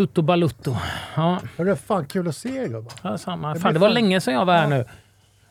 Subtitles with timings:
[0.00, 0.76] Tutto Balutto.
[1.16, 2.92] Ja, Hörru, fan kul att se er gubbar.
[3.02, 3.54] ja, samma.
[3.54, 4.84] Det Fan, det var fan- länge sedan jag var här nu.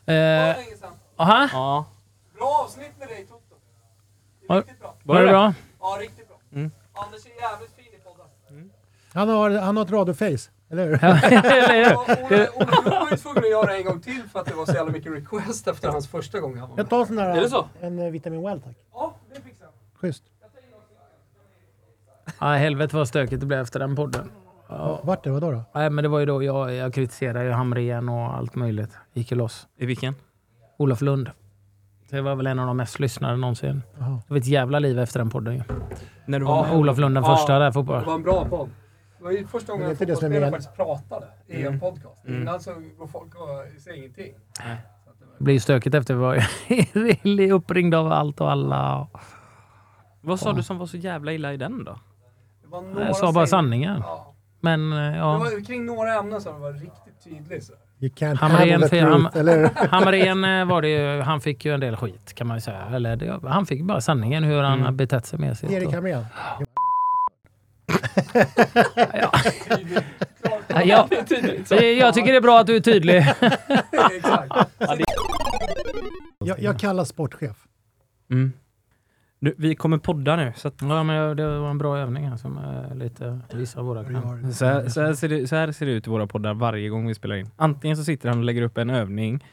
[0.06, 0.90] Det Eh, var länge sedan.
[1.18, 1.85] aha, Ja.
[2.37, 3.56] Bra avsnitt med dig Toto.
[4.48, 4.96] Det är riktigt bra.
[5.04, 5.54] var det bra?
[5.80, 6.38] Ja, riktigt bra.
[6.54, 6.72] Mm.
[6.93, 8.71] Anders är jävligt fin i podden.
[9.14, 11.04] Han har, han har ett radioface, eller hur?
[11.04, 12.05] Eller- Ja,
[12.55, 14.73] Ola, Ola var ju tvungen att göra en gång till för att det var så
[14.73, 16.84] jävla mycket request efter hans första gång han var med.
[16.84, 17.29] Jag tar en sån där...
[17.38, 17.68] Är det så?
[17.81, 18.75] En eh, vitamin well tack.
[18.93, 19.73] Ja, det fixar jag.
[20.02, 20.23] Schysst.
[22.39, 24.32] Ja, helvete vad stökigt det blev efter den podden.
[24.70, 25.00] Ja.
[25.04, 25.30] Vart det?
[25.32, 25.63] Vadå då?
[25.73, 28.98] Nej, men det var ju då jag, jag kritiserade ju Hamrén och allt möjligt.
[29.13, 29.67] Gick ju loss.
[29.77, 30.16] I vilken?
[30.77, 31.31] Olof Lund.
[32.09, 33.84] Det var väl en av de mest lyssnade någonsin.
[33.99, 34.09] Jaha.
[34.27, 35.63] Det var ett jävla liv efter den podden ju.
[36.26, 36.63] När du var Ja.
[36.63, 36.76] med?
[36.80, 38.05] Olof Lund den första där Det fotboll.
[38.05, 38.70] var en bra podd.
[39.18, 41.68] Det var ju första gången en det det som är fotbollsspelare faktiskt pratade i en
[41.68, 41.80] Mm.
[41.80, 42.26] podcast.
[42.27, 42.41] Mm.
[42.41, 44.34] Innan så går folk och säger ingenting.
[44.57, 44.77] Det
[45.38, 46.46] Det blir ju stökigt efter vi var
[47.23, 49.07] ju uppringda av allt och alla.
[50.21, 51.96] Vad sa du som var så jävla illa i den då?
[52.70, 53.98] Det var några Jag sa bara sanningen.
[54.05, 54.34] Ja.
[54.62, 55.38] Men eh, Det ja.
[55.38, 57.63] var kring några ämnen som var riktigt tydligt.
[57.66, 57.74] Så.
[58.02, 59.70] You can't Hamrén truth, Ham-?
[59.91, 62.82] Hamrén eh, var det ju, han fick ju en del skit kan man ju säga.
[62.93, 64.97] Eller det, han fick bara sanningen hur han Mm.
[64.97, 65.71] betett sig med sitt.
[65.71, 66.25] Erik Hamrén.
[69.13, 69.31] Ja.
[70.86, 71.08] Ja,
[71.69, 73.25] det- jag tycker det är bra att du är tydlig.
[76.45, 77.58] Jag, jag kallas sportchef.
[78.31, 78.53] Mm.
[79.39, 82.37] Nu, vi kommer podda nu, så att Ja, men det var en bra övning här
[82.37, 84.53] som eh, lite vissa av våra Vi kan.
[84.53, 86.89] Så här, så, här ser det, så här ser det ut i våra poddar varje
[86.89, 87.49] gång vi spelar in.
[87.55, 89.45] Antingen så sitter han och lägger upp en övning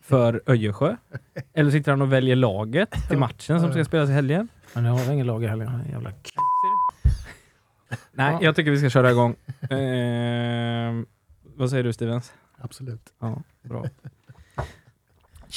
[0.00, 0.96] för Öjersjö,
[1.54, 4.48] eller sitter han och väljer laget till matchen som ska spelas i helgen.
[4.74, 5.80] Men jag har ingen lag i helgen.
[5.90, 6.16] Jävla k-
[8.12, 8.38] Nej, Ja.
[8.42, 9.34] jag tycker vi ska köra igång.
[9.70, 11.06] Ehm,
[11.56, 12.32] vad säger du Stevens?
[12.58, 13.12] Absolut.
[13.20, 13.84] Ja, bra.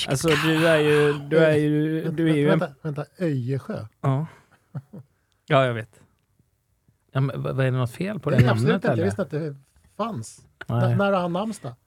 [0.07, 2.59] Alltså du är ju, du är ju, du är ju en...
[2.59, 3.05] Vänta, vänta.
[3.19, 3.85] Öjersjö?
[4.01, 4.25] Ja.
[5.47, 6.01] ja, jag vet.
[7.11, 8.97] Ja, men, vad vad är det något fel på det Nej, absolut namnet inte.
[8.99, 9.55] Jag visste att det
[9.97, 10.39] fanns.
[10.67, 10.95] N- Nej.
[10.95, 11.73] när har han namnsdag?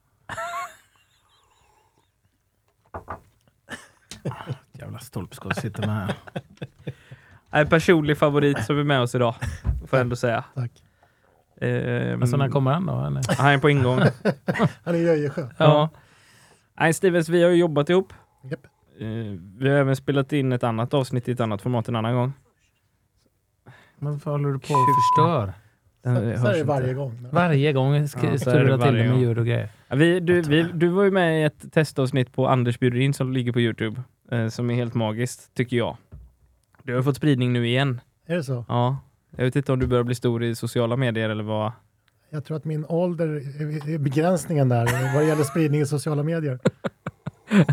[4.73, 6.15] Jävla stolpskott sitter med här.
[7.51, 9.35] En personlig favorit som är med oss idag,
[9.87, 10.45] får jag ändå säga.
[10.55, 10.83] Tack.
[11.61, 13.05] Ehm, Alltså när kommer han då?
[13.05, 13.37] Eller?
[13.43, 13.99] han är på ingång.
[14.85, 15.49] Han är i Öjersjö.
[15.59, 15.89] ja.
[16.81, 18.13] Nej, Stevens, vi har ju jobbat ihop.
[18.51, 18.67] Japp.
[19.01, 19.07] Eh,
[19.59, 22.33] vi har även spelat in ett annat avsnitt i ett annat format en annan gång.
[23.99, 25.53] Men varför håller du på och förstör?
[26.03, 26.65] Den Så, så hörs är det inte.
[26.69, 27.29] varje gång.
[27.33, 29.21] Varje gång Ja, så är det strular till varje det med gång.
[29.21, 29.69] ljud och grejer.
[29.89, 33.15] Ja, vi, du, vi, du var ju med i ett testavsnitt på Anders bjuder in
[33.15, 34.03] som ligger på Youtube.
[34.31, 35.97] Eh, som är helt magiskt, tycker jag.
[36.83, 38.01] Du har fått spridning nu igen.
[38.27, 38.65] Är det så?
[38.69, 38.99] Ja.
[39.37, 41.73] Jag vet inte om du börjar bli stor i sociala medier eller vad.
[42.33, 43.27] Jag tror att min ålder
[43.95, 46.59] är begränsningen där vad det gäller spridning i sociala medier.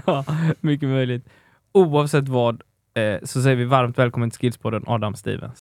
[0.06, 0.26] Ja,
[0.62, 1.26] mycket möjligt.
[1.72, 2.62] Oavsett vad
[2.94, 5.62] eh, så säger vi varmt välkommen till Skillspodden Adam Stevens.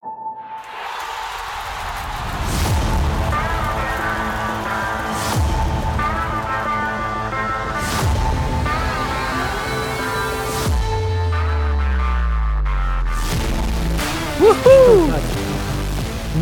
[15.08, 15.22] Tack.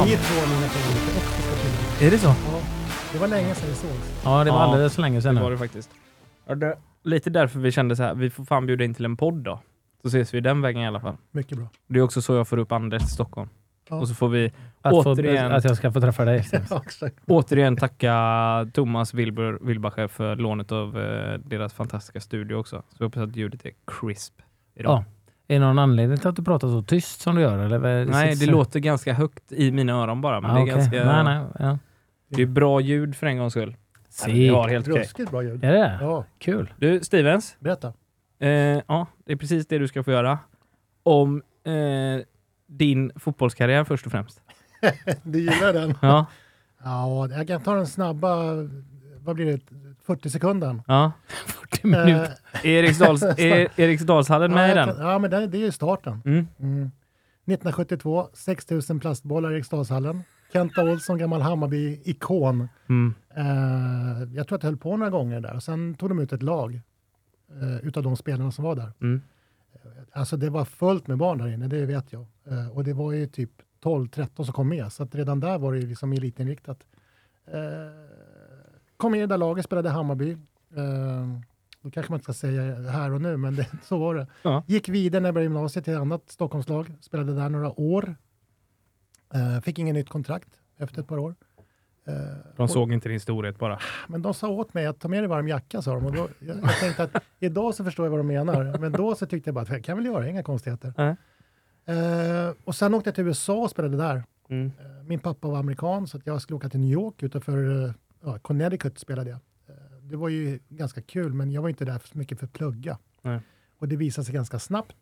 [0.06, 0.46] Ni två
[2.02, 2.26] Är det så?
[2.26, 2.60] Ja,
[3.12, 4.20] det var länge sedan vi sågs.
[4.24, 5.90] Ja, det var Ja, alldeles för länge sedan Det var det faktiskt.
[6.46, 9.16] Ja, det, lite därför vi kände så här, vi får fan bjuda in till en
[9.16, 9.60] podd då.
[10.02, 11.16] Så ses vi den vägen i alla fall.
[11.30, 11.66] Mycket bra.
[11.86, 13.48] Det är också så jag får upp Anders till Stockholm.
[13.88, 13.96] Ja.
[13.96, 14.52] Och så får vi
[14.82, 16.44] Att, återigen- få, att jag ska få träffa dig.
[16.70, 16.82] Ja,
[17.26, 18.14] återigen tacka
[18.72, 22.76] Thomas Wilbur Wilbacher för lånet av eh, deras fantastiska studio också.
[22.76, 24.34] Så jag hoppas att ljudet är crisp
[24.74, 24.92] idag.
[24.92, 25.04] Ja.
[25.48, 27.58] Är det någon anledning till att du pratar så tyst som du gör?
[27.58, 27.78] Eller?
[28.06, 30.40] Nej, det sitter- låter ganska högt i mina öron bara.
[30.40, 30.74] Men Ah, det är okej.
[30.74, 31.04] ganska...
[31.22, 31.44] Nej, nej.
[31.58, 31.78] Ja.
[32.36, 33.76] Det är bra ljud för en gångs skull.
[34.08, 34.32] Se.
[34.32, 35.02] Vi har helt okej.
[35.02, 35.64] Ruskigt bra ljud.
[35.64, 35.98] Är det?
[36.00, 36.74] Ja, Kul.
[36.78, 37.56] Du, Stevens.
[37.60, 37.92] berätta.
[38.38, 38.48] Eh,
[38.88, 40.38] ja, det är precis det du ska få göra.
[41.02, 41.72] Om eh,
[42.66, 44.40] din fotbollskarriär först och främst.
[45.22, 45.94] Du gillar den?
[46.02, 46.26] Ja,
[46.84, 48.36] Ja, jag kan ta den snabba,
[49.18, 49.60] vad blir det,
[50.06, 50.82] 40 sekunden.
[50.86, 51.12] ja.
[51.46, 52.32] 40 minuter.
[52.62, 54.96] Är Eriksdals, är Eriksdalshallen med i ja, jag den?
[54.96, 56.22] kan- ja, men det, det är ju starten.
[56.24, 56.46] Mm.
[56.60, 56.90] Mm.
[57.46, 60.22] 1972, 6000 plastbollar i Eriksdalshallen.
[60.52, 62.68] Kenta Olsson, gammal Hammarby-ikon.
[62.88, 63.14] Mm.
[63.36, 65.58] Eh, jag tror att det höll på några gånger där.
[65.58, 66.80] Sen tog de ut ett lag
[67.60, 68.92] eh, utav de spelarna som var där.
[69.00, 69.20] Mm.
[70.12, 72.26] Alltså det var fullt med barn där inne, det vet jag.
[72.44, 73.50] Eh, och det var ju typ
[73.82, 76.86] 12-13 som kom med, så att redan där var det liksom elitinriktat.
[77.46, 77.60] Eh,
[78.96, 80.32] kom med i det där laget, spelade Hammarby.
[80.76, 81.38] Eh,
[81.82, 84.26] då kanske man inte ska säga här och nu, men det, så var det.
[84.42, 84.64] Ja.
[84.66, 88.16] Gick vidare när jag började gymnasiet till ett annat Stockholmslag, spelade där några år.
[89.34, 91.34] Eh, fick ingen nytt kontrakt efter ett par år.
[92.06, 92.14] Eh,
[92.56, 93.78] De och- såg inte din storhet bara.
[94.08, 96.06] men de sa åt mig att ta med dig varm jacka, sa de.
[96.06, 98.78] Och då, jag, jag tänkte att idag så förstår jag vad de menar.
[98.78, 100.94] Men då så tyckte jag bara att jag kan väl göra, inga konstigheter.
[100.96, 101.16] Nej.
[101.84, 104.24] Eh, och sen åkte jag till USA och spelade där.
[104.48, 104.72] Mm.
[105.06, 107.94] Min pappa var amerikan så att jag skulle åka till New York utanför
[108.42, 109.38] Connecticut spelade jag.
[110.02, 112.98] Det var ju ganska kul, men jag var inte där så mycket för att plugga.
[113.22, 113.40] Nej.
[113.78, 114.96] Och det visade sig ganska snabbt.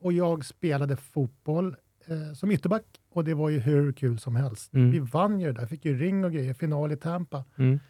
[0.00, 1.76] Och jag spelade fotboll
[2.06, 4.74] eh, som ytterback och det var ju hur kul som helst.
[4.74, 4.90] Mm.
[4.90, 7.44] Vi vann ju det där, fick ju ring och grejer, final i Tampa.
[7.56, 7.80] Mm.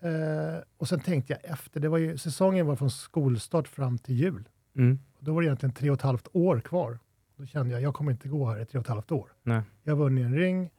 [0.00, 4.14] Eh, och sen tänkte jag efter, det var ju, säsongen var från skolstart fram till
[4.14, 4.48] jul.
[4.76, 4.98] Mm.
[5.14, 6.98] Och då var det egentligen tre och ett halvt år kvar.
[7.36, 9.32] Då kände jag, jag kommer inte gå här i tre och ett halvt år.
[9.42, 9.62] Nej.
[9.82, 10.70] Jag vunnit en ring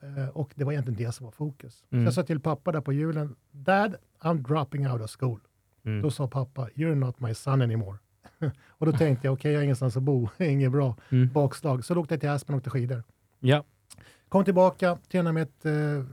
[0.00, 1.84] eh, och det var egentligen det som var fokus.
[1.90, 2.04] Mm.
[2.04, 5.40] Så jag sa till pappa där på julen, Dad, I'm dropping out of school.
[5.84, 6.02] Mm.
[6.02, 7.98] Då sa pappa, you're not my son anymore.
[8.68, 11.28] och då tänkte jag, okej, jag har ingenstans att bo, inget bra Mm.
[11.32, 11.84] bakslag.
[11.84, 13.02] Så då åkte jag till Aspen och åkte skidor.
[13.40, 13.64] Ja.
[14.28, 16.04] Kom tillbaka, tränade med ett eh,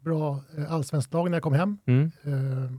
[0.00, 1.78] bra eh, allsvenskt lag när jag kom hem.
[1.86, 2.10] Mm.
[2.22, 2.70] Eh,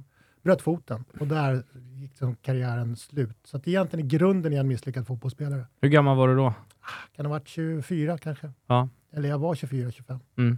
[0.43, 1.63] bröt foten och där
[1.95, 3.37] gick liksom karriären slut.
[3.43, 5.65] Så att egentligen i grunden är jag en misslyckad fotbollsspelare.
[5.81, 6.53] Hur gammal var du då?
[7.15, 8.51] Kan ha varit 24 kanske.
[8.67, 8.89] Ja.
[9.13, 10.19] Eller jag var 24-25.
[10.37, 10.57] Mm.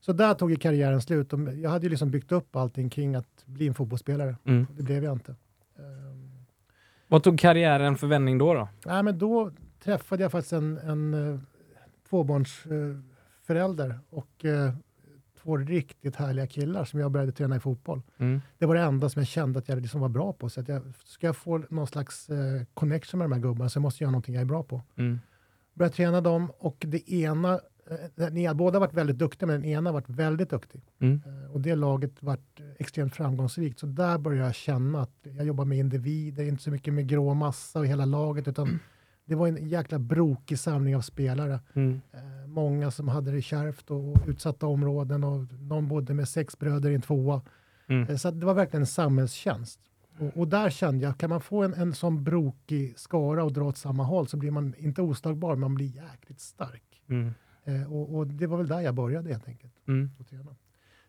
[0.00, 1.32] Så där tog ju karriären slut.
[1.62, 4.36] Jag hade ju liksom byggt upp allting kring att bli en fotbollsspelare.
[4.44, 4.66] Mm.
[4.76, 5.34] Det blev jag inte.
[7.08, 8.54] Vad tog karriären för vändning då?
[8.54, 8.68] då?
[8.86, 9.50] nej, men då
[9.84, 11.40] träffade jag faktiskt en, en uh,
[12.08, 14.74] tvåbarnsförälder och eh,
[15.42, 18.02] två riktigt härliga killar som jag började träna i fotboll.
[18.18, 18.40] Mm.
[18.58, 20.48] Det var det enda som jag kände att jag liksom var bra på.
[20.48, 23.80] Så att jag, ska jag få någon slags eh, connection med de här gubbarna så
[23.80, 24.82] måste jag göra någonting jag är bra på.
[24.96, 25.20] Mm.
[25.74, 27.60] Började träna dem och det ena, eh,
[28.30, 30.82] ni har båda varit väldigt duktiga men den ena varit väldigt duktig.
[30.98, 31.20] Mm.
[31.26, 33.78] Eh, och det laget varit extremt framgångsrikt.
[33.78, 37.34] Så där började jag känna att jag jobbar med individer, inte så mycket med grå
[37.34, 38.78] massa och hela laget utan
[39.24, 41.60] det var en jäkla brokig samling av spelare.
[41.74, 42.00] Mm.
[42.12, 46.90] Eh, många som hade det kärvt och utsatta områden och någon bodde med sex bröder
[46.90, 47.42] i en tvåa.
[47.86, 48.08] Mm.
[48.08, 49.80] Eh, Så det var verkligen en samhällstjänst.
[50.18, 53.64] Och, och där kände jag, kan man få en, en sån brokig skara och dra
[53.64, 57.02] åt samma håll så blir man inte oslagbar, men man blir jäkligt stark.
[57.64, 59.72] Eh, och, och det var väl där jag började helt enkelt.
[59.86, 60.10] Mm.
[60.20, 60.56] att träna.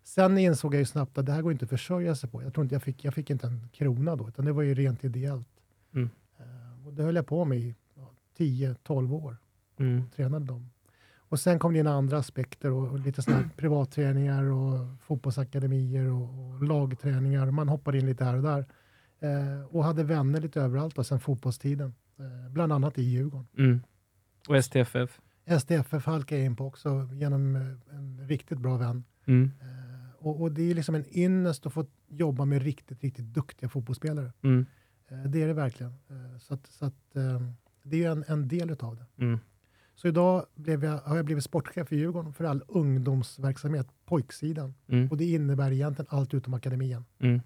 [0.03, 2.43] Sen insåg jag ju snabbt att det här går inte att försörja sig på.
[2.43, 4.73] Jag tror inte jag fick, jag fick inte en krona då, utan det var ju
[4.73, 5.47] rent ideellt.
[5.93, 6.09] Mm.
[6.37, 9.37] Eh, och det höll jag på med i ja, 10-12 år
[9.77, 10.03] Mm.
[10.15, 10.69] tränade dem.
[11.17, 16.21] Och sen kom det in andra aspekter och, och lite sådana privatträningar och fotbollsakademier och,
[16.53, 17.51] och lagträningar.
[17.51, 18.65] Man hoppade in lite här och där.
[19.19, 21.93] Eh, och hade vänner lite överallt och sen fotbollstiden.
[22.19, 23.47] Eh, bland annat i Djurgården.
[23.57, 23.81] Mm.
[24.47, 25.21] Och STFF?
[25.59, 29.03] SDFF halkade jag in på också genom eh, en riktigt bra vän.
[29.25, 29.51] Mm.
[29.61, 33.69] Eh, och, och det är liksom en ynnest att få jobba med riktigt, riktigt duktiga
[33.69, 34.33] fotbollsspelare.
[34.41, 34.65] Mm.
[35.07, 35.93] Eh, det är det verkligen.
[36.39, 37.13] Så att, så att,
[37.83, 39.23] det är en, en del utav det.
[39.23, 39.39] Mm.
[39.95, 44.73] Så idag blev jag, har jag blivit sportchef i Djurgården för all ungdomsverksamhet, pojksidan.
[44.87, 45.07] Mm.
[45.11, 47.05] Och det innebär egentligen allt utom akademin.
[47.19, 47.41] Mm.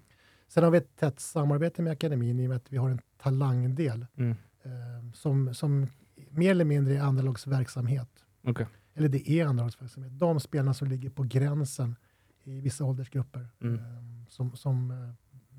[0.48, 3.00] Sen har vi ett tätt samarbete med akademin i och med att vi har en
[3.18, 4.30] talangdel Mm.
[4.62, 5.86] eh, som, som
[6.30, 8.08] mer eller mindre är andralagsverksamhet.
[8.42, 8.66] Okej.
[8.94, 10.18] Eller det är andralagsverksamhet.
[10.18, 11.96] De spelarna som ligger på gränsen
[12.44, 13.48] i vissa åldersgrupper.
[13.62, 13.74] Mm.
[13.74, 13.82] Eh,
[14.28, 14.96] som, som eh,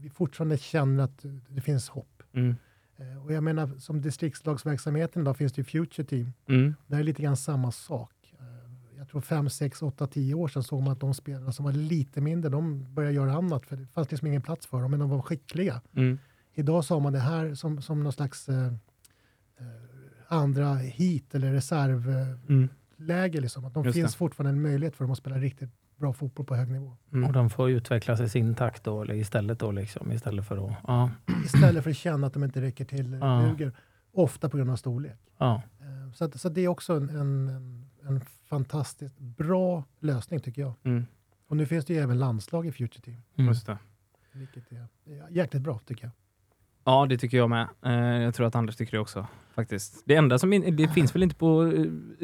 [0.01, 2.23] vi fortfarande känner att det finns hopp.
[2.33, 2.55] Mm.
[2.97, 6.33] Eh, och jag menar, som distriktslagsverksamheten då finns det ju Future Team.
[6.47, 6.75] Mm.
[6.87, 8.33] Det är lite grann samma sak.
[8.39, 11.65] Eh, Jag tror 5, 6, 8, 10 år sedan såg man att de spelarna som
[11.65, 14.91] var lite mindre, de började göra annat för det fanns liksom ingen plats för dem,
[14.91, 15.81] men de var skickliga.
[15.95, 16.19] Mm.
[16.53, 18.73] Idag så har man det här som, som någon slags eh,
[20.31, 22.39] andra hit eller reservläge.
[22.49, 23.41] Mm.
[23.41, 23.65] Liksom.
[23.65, 24.17] Att de Just finns det.
[24.17, 26.97] fortfarande en möjlighet för dem att spela riktigt bra fotboll på hög nivå.
[27.13, 27.27] Mm.
[27.27, 30.73] Och de får utvecklas i sin takt då, eller istället då liksom, istället för att...
[30.87, 31.11] Ja,
[31.45, 33.41] Istället för att känna att de inte räcker till, Ja.
[33.49, 33.71] duger,
[34.11, 35.17] ofta på grund av storlek.
[35.37, 35.61] ja.
[35.79, 40.39] Eh, Så, att, så att det är också en, en, en, en fantastiskt bra lösning
[40.39, 40.73] tycker jag.
[40.83, 41.05] Mm.
[41.47, 43.47] Och nu finns det ju även landslag i Future Team, Mm.
[43.47, 43.77] Just det.
[44.33, 46.11] vilket är är jäkligt bra tycker jag.
[46.83, 47.67] Ja, det tycker jag med.
[47.85, 49.27] Eh, jag tror att Anders tycker det också.
[49.55, 50.03] Faktiskt.
[50.05, 51.71] Det enda som in, det finns väl inte på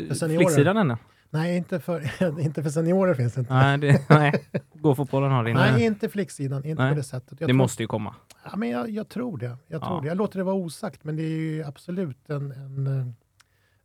[0.07, 0.37] För seniorer.
[0.37, 0.97] flicksidan ännu?
[1.29, 2.01] Nej, inte för,
[2.41, 3.53] inte för seniorer finns det inte.
[3.53, 4.33] Nej, det, nej.
[4.73, 5.83] Gå-fotbollen har det Nej, inte.
[5.83, 6.91] inte flicksidan, inte Nej.
[6.91, 7.31] på det sättet.
[7.31, 8.15] Jag Det tror, måste ju komma.
[8.51, 9.57] ja, men jag, jag tror det.
[9.67, 10.01] Jag, tror Ja.
[10.01, 10.07] det.
[10.07, 13.07] jag låter det vara osagt, men det är ju absolut en, en eh,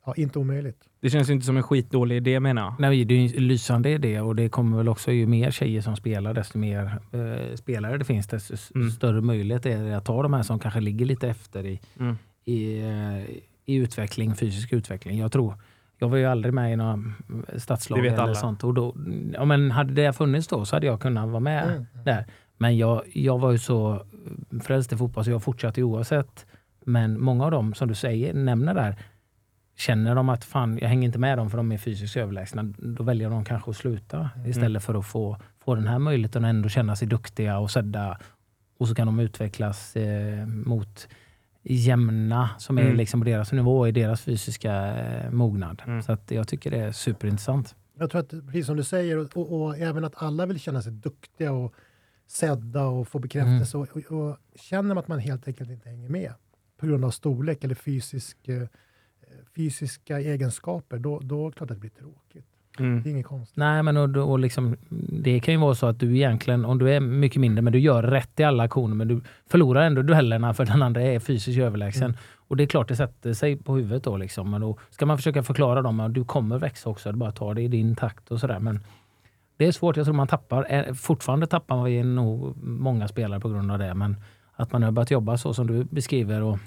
[0.06, 0.82] ja, inte omöjligt.
[1.02, 2.74] Det känns ju inte som en skitdålig idé menar jag.
[2.78, 5.80] Nej, det är ju en lysande idé och det kommer väl också, ju mer tjejer
[5.80, 8.90] som spelar, desto mer eh, spelare det finns, desto Mm.
[8.90, 12.16] större möjlighet är det att ta de här som kanske ligger lite efter i, Mm.
[12.44, 13.22] i, eh,
[13.66, 15.18] i utveckling, fysisk utveckling.
[15.18, 15.54] Jag tror,
[15.98, 17.02] jag var ju aldrig med i några
[17.56, 18.34] stadslag Det vet eller alla.
[18.34, 18.64] sånt.
[18.64, 18.96] Och då,
[19.32, 21.86] ja, men hade det funnits då så hade jag kunnat vara med Mm.
[22.04, 22.24] där.
[22.58, 24.06] Men jag, jag var ju så
[24.64, 26.46] frälst i fotboll så jag fortsatte oavsett.
[26.84, 28.96] Men många av dem som du säger, nämner där,
[29.76, 33.02] känner de att fan, jag hänger inte med dem för de är fysiskt överlägsna, då
[33.02, 36.68] väljer de kanske att sluta istället för att få, få den här möjligheten och ändå
[36.68, 38.18] känna sig duktiga och sedda.
[38.78, 41.08] Och så kan de utvecklas eh, mot
[41.62, 42.96] jämna som är Mm.
[42.96, 45.82] liksom på deras nivå i deras fysiska eh, mognad.
[45.86, 46.02] Mm.
[46.02, 47.74] Så att jag tycker det är superintressant.
[47.98, 50.82] Jag tror att, precis som du säger, och, och, och även att alla vill känna
[50.82, 51.74] sig duktiga och
[52.26, 53.76] sedda och få bekräftelse.
[53.78, 56.32] Och, och, och känner man att man helt enkelt inte hänger med
[56.80, 58.68] på grund av storlek eller fysisk, eh,
[59.56, 62.46] fysiska egenskaper, då, då är det klart att det blir tråkigt.
[62.78, 63.02] Mm.
[63.02, 63.56] Det är inget konstigt.
[63.56, 64.76] Nej, men och, och liksom,
[65.08, 67.78] det kan ju vara så att du egentligen, om du är mycket mindre, men du
[67.78, 71.58] gör rätt i alla aktioner, men du förlorar ändå duellerna för den andra är fysiskt
[71.58, 72.04] överlägsen.
[72.04, 72.16] Mm.
[72.48, 74.16] Och det är klart det sätter sig på huvudet då.
[74.16, 74.50] Liksom.
[74.50, 77.54] Men då ska man försöka förklara dem att du kommer växa också, du bara tar
[77.54, 78.58] det i din takt och sådär.
[78.58, 78.80] Men
[79.56, 83.48] det är svårt, jag tror man tappar, eh, fortfarande tappar man nog många spelare på
[83.48, 83.94] grund av det.
[83.94, 84.16] Men
[84.52, 86.58] att man har börjat jobba så som du beskriver och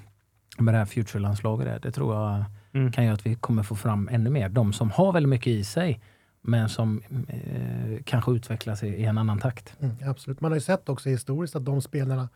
[0.57, 2.91] med det här future-landslaget, det tror jag Mm.
[2.91, 4.49] kan göra att vi kommer få fram ännu mer.
[4.49, 6.01] De som har väldigt mycket i sig,
[6.41, 9.75] men som eh, kanske utvecklas i, i en annan takt.
[9.79, 10.41] Mm, absolut.
[10.41, 12.29] Man har ju sett också historiskt att de spelarna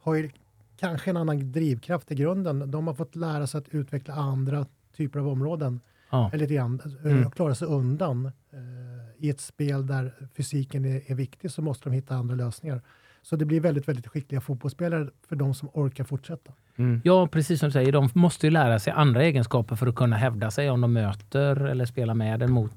[0.00, 0.30] har ju
[0.76, 2.70] kanske en annan drivkraft i grunden.
[2.70, 5.80] De har fått lära sig att utveckla andra typer av områden.
[6.10, 6.28] Ja.
[6.32, 7.30] Eller lite grann, eh, Mm.
[7.30, 8.26] klara sig undan.
[8.26, 12.82] Eh, I ett spel där fysiken är, är viktig så måste de hitta andra lösningar.
[13.24, 16.52] Så det blir väldigt, väldigt skickliga fotbollsspelare för de som orkar fortsätta.
[16.76, 17.00] Mm.
[17.04, 17.92] ja, precis som du säger.
[17.92, 21.56] De måste ju lära sig andra egenskaper för att kunna hävda sig om de möter
[21.56, 22.72] eller spelar med en mot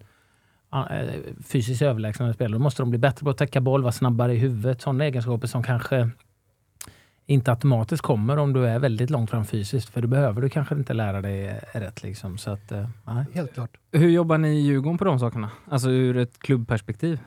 [0.73, 1.09] eh,
[1.43, 2.53] fysiskt överlägsna spelare.
[2.53, 4.81] Då måste de bli bättre på att täcka boll, vara snabbare i huvudet.
[4.81, 6.09] Sådana egenskaper som kanske
[7.25, 9.89] inte automatiskt kommer om du är väldigt långt fram fysiskt.
[9.89, 12.03] För du behöver du kanske inte lära dig rätt.
[12.03, 12.37] Liksom.
[12.37, 13.25] Så att, eh, nej.
[13.33, 13.77] Helt klart.
[13.91, 15.49] Hur jobbar ni i Djurgården på de sakerna?
[15.69, 17.19] Alltså ur ett klubbperspektiv?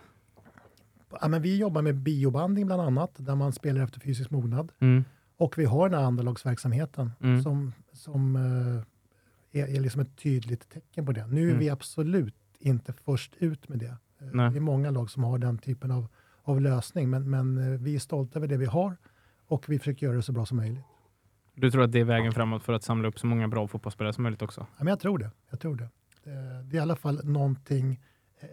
[1.21, 4.73] Ja, men vi jobbar med biobanding bland annat, där man spelar efter fysisk mognad.
[4.79, 5.05] Mm.
[5.37, 7.43] Och vi har den här andelagsverksamheten Mm.
[7.43, 11.27] som, som eh, är, är liksom ett tydligt tecken på det.
[11.27, 11.59] Nu är Mm.
[11.59, 13.87] vi absolut inte först ut med det.
[14.21, 14.51] Eh, Nej.
[14.51, 16.09] Det är många lag som har den typen av,
[16.43, 18.97] av lösning, men, men eh, vi är stolta över det vi har
[19.47, 20.85] och vi försöker göra det så bra som möjligt.
[21.55, 24.13] Du tror att det är vägen framåt för att samla upp så många bra fotbollsspelare
[24.13, 24.61] som möjligt också?
[24.61, 25.31] Ja, men jag tror det.
[25.51, 25.89] Jag tror det.
[26.25, 28.01] Det är i alla fall någonting,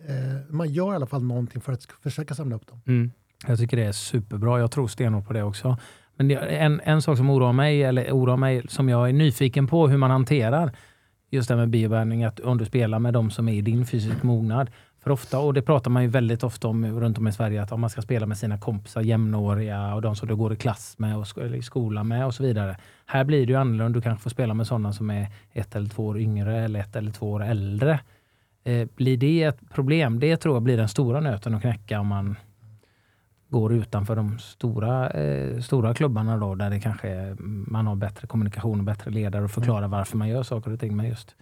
[0.07, 0.15] eh,
[0.49, 2.81] man gör i alla fall någonting för att försöka samla upp dem.
[2.87, 3.11] Mm.
[3.47, 4.59] Jag tycker det är superbra.
[4.59, 5.77] Jag tror stenhårt på det också.
[6.15, 9.67] Men det, en, en sak som oroar mig, eller oroar mig, som jag är nyfiken
[9.67, 10.71] på hur man hanterar
[11.29, 13.85] just det här med biobärning, att om du spelar med de som är i din
[13.85, 14.69] fysisk mognad.
[14.99, 17.71] För ofta, och det pratar man ju väldigt ofta om runt om i Sverige, att
[17.71, 20.95] om man ska spela med sina kompisar, jämnåriga och de som du går i klass
[20.97, 22.77] med och sk- eller i skolan med och så vidare.
[23.05, 23.99] Här blir det ju annorlunda.
[23.99, 26.95] Du kanske får spela med sådana som är ett eller två år yngre eller ett
[26.95, 27.99] eller två år äldre.
[28.67, 30.19] Eh, blir det ett problem?
[30.19, 32.35] Det tror jag blir den stora nöten att knäcka om man
[33.49, 37.35] går utanför de stora, eh, stora klubbarna då, där det kanske är,
[37.69, 40.95] man har bättre kommunikation och bättre ledare och förklara varför man gör saker och ting.
[40.95, 41.35] Men just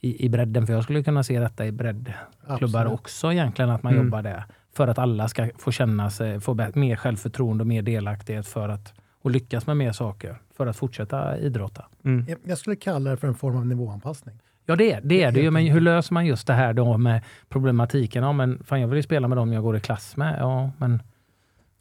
[0.00, 2.24] i, i bredden, för jag skulle kunna se detta i breddklubbar
[2.64, 2.92] Absolut.
[2.92, 4.04] också egentligen, att man Mm.
[4.04, 4.44] jobbar där.
[4.76, 8.92] För att alla ska få känna sig, få mer självförtroende och mer delaktighet för att
[9.22, 11.84] och lyckas med mer saker för att fortsätta idrotta.
[12.04, 12.24] Mm.
[12.28, 14.38] Jag- Jag skulle kalla det för en form av nivåanpassning.
[14.66, 15.50] Ja, det, är- det är det ju.
[15.50, 18.22] Men hur löser man just det här då med problematiken?
[18.24, 20.36] Ja, men fan, jag vill ju spela med dem jag går i klass med.
[20.40, 21.02] Ja, men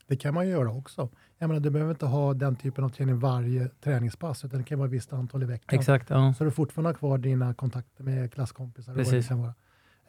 [0.07, 1.09] Det kan man ju göra också.
[1.38, 4.79] Jag menar, du behöver inte ha den typen av träning varje träningspass, utan det kan
[4.79, 5.79] vara ett visst antal i veckan.
[5.79, 6.09] exakt.
[6.09, 6.33] Ja.
[6.38, 8.91] Så du fortfarande har kvar dina kontakter med klasskompisar.
[8.91, 9.31] och det Precis.
[9.31, 9.53] vara.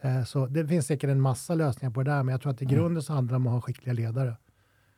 [0.01, 2.61] Eh, Så det finns säkert en massa lösningar på det där, men jag tror att
[2.61, 4.35] i grunden så handlar det om att ha skickliga ledare.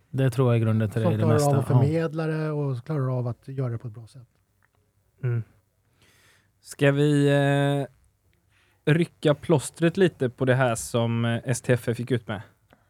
[0.10, 1.50] Det tror jag är grunden till det, Som i det klarar mesta.
[1.50, 4.28] av att förmedla det och klarar av att göra det på ett bra sätt.
[5.24, 5.44] Mm.
[6.66, 7.28] Ska vi
[8.88, 12.42] eh, rycka plåstret lite på det här som eh, STF fick ut med?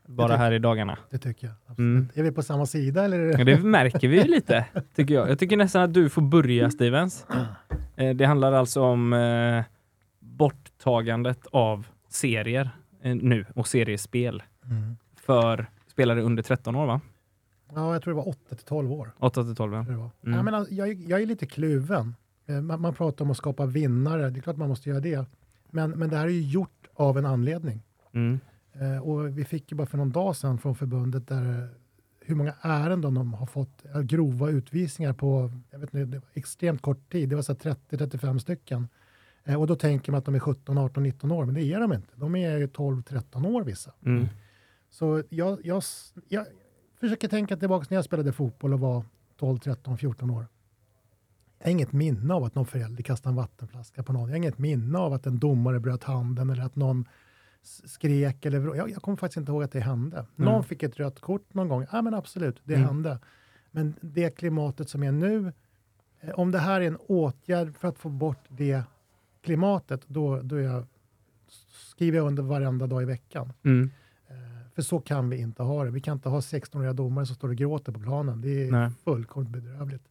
[0.07, 0.97] Bara här i dagarna.
[1.09, 1.55] Det tycker jag.
[1.65, 1.79] Absolut.
[1.79, 2.07] Mm.
[2.15, 3.19] Är vi på samma sida eller?
[3.39, 4.65] Ja, det- märker vi ju lite,
[4.95, 5.29] tycker jag.
[5.29, 7.25] Jag tycker nästan att du får börja, Stevens.
[7.95, 9.63] Eh, det handlar alltså om eh,
[10.19, 12.69] borttagandet av serier
[13.01, 14.97] eh, nu och seriespel Mm.
[15.15, 17.01] för spelare under 13 år, va?
[17.75, 19.11] Ja, jag tror det var 8 till 12 år.
[19.19, 19.85] 8 till 12, ja.
[19.89, 20.09] jag.
[20.23, 20.35] Mm.
[20.37, 22.15] Jag, menar, jag, är- jag är lite kluven.
[22.45, 25.25] Eh, Man, man pratar om att skapa vinnare, det är klart man måste göra det.
[25.69, 27.81] Men, men det här är ju gjort av en anledning.
[28.11, 28.39] Mm.
[28.73, 31.67] Eh, och vi fick ju bara för någon dag sedan från förbundet där eh,
[32.19, 37.11] hur många ärenden de har fått, eh, grova utvisningar på jag vet inte, extremt kort
[37.11, 37.29] tid.
[37.29, 38.87] Det var så här 30-35 stycken.
[39.43, 41.79] Eh, och då tänker man att de är 17, 18, 19 år, men det är
[41.79, 42.13] de inte.
[42.15, 43.93] De är ju 12, 13 år vissa.
[44.05, 44.25] Mm.
[44.89, 45.83] Så jag, jag,
[46.27, 46.45] jag
[46.99, 49.03] försöker tänka tillbaka när jag spelade fotboll och var
[49.39, 50.47] 12, 13, 14 år.
[51.63, 54.21] Jag har inget minne av att någon förälder kastade en vattenflaska på någon.
[54.21, 57.05] Jag har inget minne av att en domare bröt handen eller att någon
[57.85, 58.45] skrek.
[58.45, 60.25] Eller, jag, jag kommer faktiskt inte ihåg att det hände.
[60.35, 60.63] Någon Mm.
[60.63, 61.85] fick ett rött kort någon gång.
[61.91, 62.87] Ja, men absolut, det Mm.
[62.87, 63.19] hände.
[63.71, 65.51] Men det klimatet som är nu,
[66.21, 68.83] eh, om det här är en åtgärd för att få bort det
[69.41, 70.85] klimatet, då, då jag,
[71.71, 73.53] skriver jag under varenda dag i veckan.
[73.63, 73.91] Mm.
[74.27, 74.35] Eh,
[74.75, 75.91] För så kan vi inte ha det.
[75.91, 78.41] Vi kan inte ha 16-åriga domare som står och gråter på planen.
[78.41, 78.89] Det är Nej.
[79.03, 80.03] fullkomligt bedrövligt.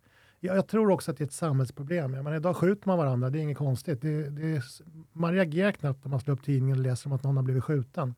[0.45, 2.15] Jag, jag tror också att det är ett samhällsproblem.
[2.15, 4.01] Jag menar, idag skjuter man varandra, det är inget konstigt.
[4.01, 4.65] Det, det är,
[5.13, 7.65] man reagerar knappt när man slår upp tidningen och läser om att någon har blivit
[7.65, 8.15] skjuten.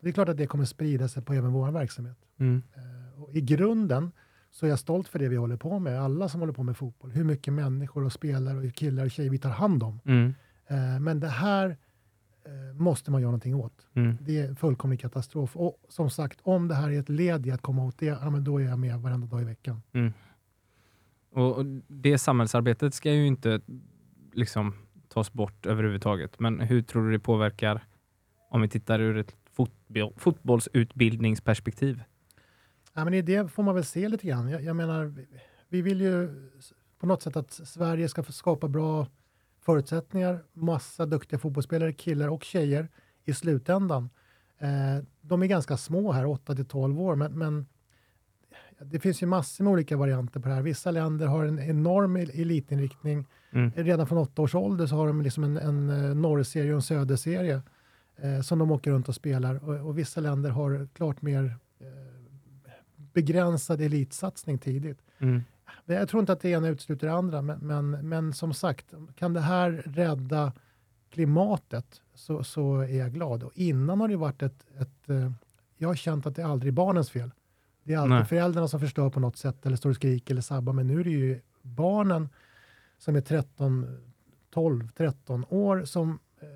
[0.00, 2.16] Det är klart att det kommer sprida sig på även vår verksamhet.
[2.38, 2.62] Mm.
[2.74, 4.12] Eh, I grunden
[4.50, 6.76] så är jag stolt för det vi håller på med, alla som håller på med
[6.76, 7.10] fotboll.
[7.10, 10.00] Hur mycket människor och spelare och killar och tjejer vi tar hand om.
[10.04, 10.34] Mm.
[10.66, 11.76] Eh, men det här
[12.44, 13.86] eh, måste man göra någonting åt.
[13.94, 14.16] Mm.
[14.20, 15.56] Det är fullkomlig katastrof.
[15.56, 18.30] Och som sagt, om det här är ett led i att komma åt det, ja,
[18.30, 19.82] då är jag med varenda dag i veckan.
[21.34, 23.60] Och det samhällsarbetet ska ju inte
[24.32, 24.74] liksom
[25.08, 26.38] tas bort överhuvudtaget.
[26.40, 27.84] Men hur tror du det påverkar
[28.50, 32.02] om vi tittar ur ett fotboll, fotbollsutbildningsperspektiv?
[32.94, 34.48] Ja, men i det får man väl se lite grann.
[34.48, 35.14] Jag, jag menar,
[35.68, 36.28] vi- vill ju
[36.98, 39.06] på något sätt att Sverige ska få skapa bra
[39.60, 40.44] förutsättningar.
[40.52, 42.88] Massa duktiga fotbollsspelare, killar och tjejer
[43.24, 44.10] i slutändan.
[44.58, 47.66] Eh, de är ganska små här, 8 till 12 år, men, men
[48.78, 50.62] det finns ju massor med olika varianter på det här.
[50.62, 53.26] Vissa länder har en enorm el- elitinriktning.
[53.50, 53.72] Mm.
[53.76, 56.82] Redan från åtta års ålder så har de liksom en, en eh, norrserie och en
[56.82, 57.62] söderserie
[58.16, 59.68] eh, som de åker runt och spelar.
[59.68, 61.86] Och, och vissa länder har klart mer eh,
[62.96, 64.98] begränsad elitsatsning tidigt.
[65.18, 65.42] Mm.
[65.86, 69.32] Jag tror inte att det ena utesluter det andra, men, men, men som sagt, kan
[69.32, 70.52] det här rädda
[71.10, 73.42] klimatet så, så är jag glad.
[73.42, 75.32] Och innan har det varit ett, ett eh,
[75.76, 77.30] jag har känt att det aldrig är barnens fel.
[77.84, 78.24] Det är alltid Nej.
[78.24, 80.72] föräldrarna som förstör på något sätt eller står och skriker eller sabbar.
[80.72, 82.28] Men nu är det ju barnen
[82.98, 83.86] som är 13,
[84.54, 86.46] 12, 13 år som eh,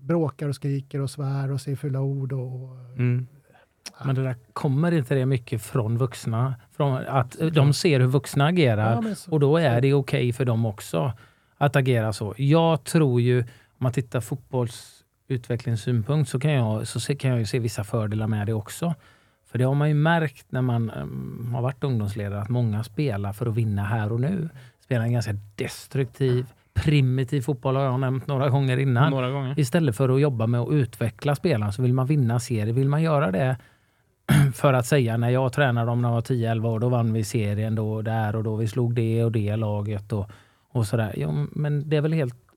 [0.00, 2.32] bråkar och skriker och svär och säger fula ord.
[2.32, 3.26] Och, Mm.
[4.04, 6.54] Men det där, kommer inte det mycket från vuxna?
[6.72, 10.44] Från att de ser hur vuxna agerar Ja, så- och då är det okej för
[10.44, 11.12] dem också
[11.56, 12.34] att agera så.
[12.36, 13.46] Jag tror ju, om
[13.78, 18.52] man tittar fotbollsutvecklingssynpunkt så kan jag, så kan jag ju se vissa fördelar med det
[18.52, 18.94] också.
[19.50, 23.32] För det har man ju märkt när man um, har varit ungdomsledare att många spelar
[23.32, 24.48] för att vinna här och nu.
[24.84, 29.10] Spelar en ganska destruktiv, primitiv fotboll har jag nämnt några gånger innan.
[29.10, 29.58] Några gånger.
[29.58, 32.72] Istället för att jobba med att utveckla spelarna så vill man vinna serier.
[32.72, 33.56] Vill man göra det
[34.54, 37.24] för att säga när jag tränade dem när jag var 10-11 år, då vann vi
[37.24, 38.56] serien då där och då.
[38.56, 40.30] Vi slog det och det laget och,
[40.72, 41.14] och sådär.
[41.16, 42.47] Jo, men det är väl helt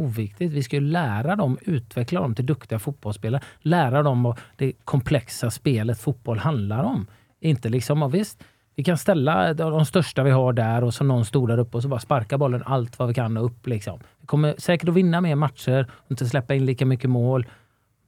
[0.00, 0.52] oviktigt.
[0.52, 3.42] Vi ska ju lära dem, utveckla dem till duktiga fotbollsspelare.
[3.58, 7.06] Lära dem vad det komplexa spelet fotboll handlar om.
[7.40, 8.44] Inte liksom, ja, visst,
[8.76, 11.82] vi kan ställa de största vi har där och så någon stor där uppe och
[11.82, 13.66] så bara sparka bollen allt vad vi kan upp.
[13.66, 14.00] Liksom.
[14.20, 17.46] Vi kommer säkert att vinna mer matcher och inte släppa in lika mycket mål.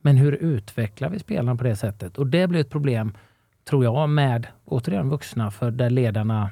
[0.00, 2.18] Men hur utvecklar vi spelarna på det sättet?
[2.18, 3.16] Och det blir ett problem,
[3.68, 6.50] tror jag, med återigen vuxna, för där ledarna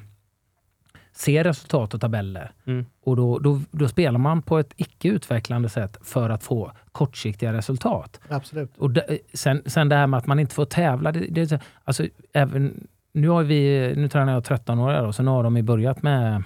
[1.13, 2.51] ser resultat och tabeller.
[2.65, 2.85] Mm.
[3.03, 7.53] Och då, då, då spelar man på ett icke utvecklande sätt för att få kortsiktiga
[7.53, 8.19] resultat.
[8.29, 8.77] Absolut.
[8.77, 11.11] Och det, sen, sen det här med att man inte får tävla.
[11.11, 15.31] Det, det, alltså, även, nu, har vi, nu tränar jag 13 år och så nu
[15.31, 16.43] har de ju börjat med,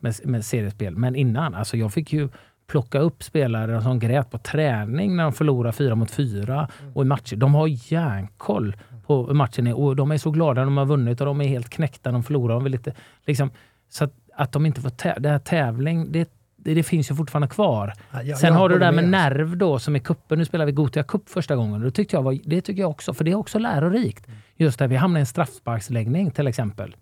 [0.00, 0.96] med, med seriespel.
[0.96, 2.28] Men innan, alltså jag fick ju
[2.66, 7.06] plocka upp spelare som grät på träning när de förlorar fyra mot fyra och i
[7.06, 7.36] matcher.
[7.36, 11.20] De har järnkoll på matchen är och de är så glada när de har vunnit
[11.20, 12.54] och de är helt knäckta när de förlorar.
[12.54, 12.92] De vill inte,
[13.24, 13.50] liksom,
[13.88, 17.14] så att, att de inte får tä- det här tävling, det, det, det finns ju
[17.14, 17.92] fortfarande kvar.
[18.12, 19.10] Ja, jag- Sen jag har du det där med med.
[19.10, 20.38] nerv då, som i kuppen.
[20.38, 21.80] Nu spelar vi Gothia Cup första gången.
[21.80, 24.26] Det, tyckte jag var, det tycker jag också, för det är också lärorikt.
[24.56, 26.96] Just där vi hamnar i en straffsparksläggning till exempel.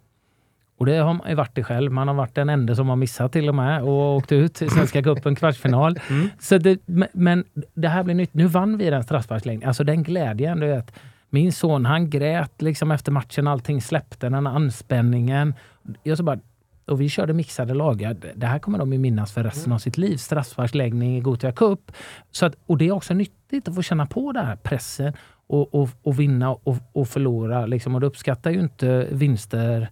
[0.78, 1.92] Och det har man ju varit det själv.
[1.92, 4.68] Man har varit den enda som har missat till och med och åkt ut i
[4.70, 5.98] Svenska cupen kvartsfinal.
[6.40, 7.44] Så det, men- men
[7.74, 8.34] det här blir nytt.
[8.34, 9.68] Nu vann vi den straffsparksläggningen.
[9.68, 10.92] Alltså den glädjen, du vet.
[11.30, 15.54] Min son han grät liksom efter matchen, allting släppte, den här anspänningen.
[16.02, 16.38] Jag så bara,
[16.86, 18.02] och vi körde mixade lag.
[18.02, 20.16] Ja, det- här kommer de ju minnas för resten av sitt liv.
[20.16, 21.92] Straffsparksläggning i Gothia Cup.
[22.30, 25.12] Så att, och det är också nyttigt att få känna på den här pressen
[25.46, 27.66] och, och, och vinna och, och förlora.
[27.66, 27.94] Liksom.
[27.94, 29.88] Och du uppskattar ju inte vinster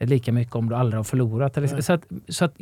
[0.00, 1.56] lika mycket om du aldrig har förlorat.
[1.56, 1.82] Nej.
[1.82, 2.54] Så att, så att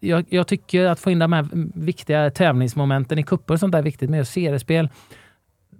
[0.00, 3.78] jag, jag tycker att få in de här viktiga tävlingsmomenten i cuper och sånt där
[3.78, 4.10] är viktigt.
[4.10, 4.92] Men seriespel, då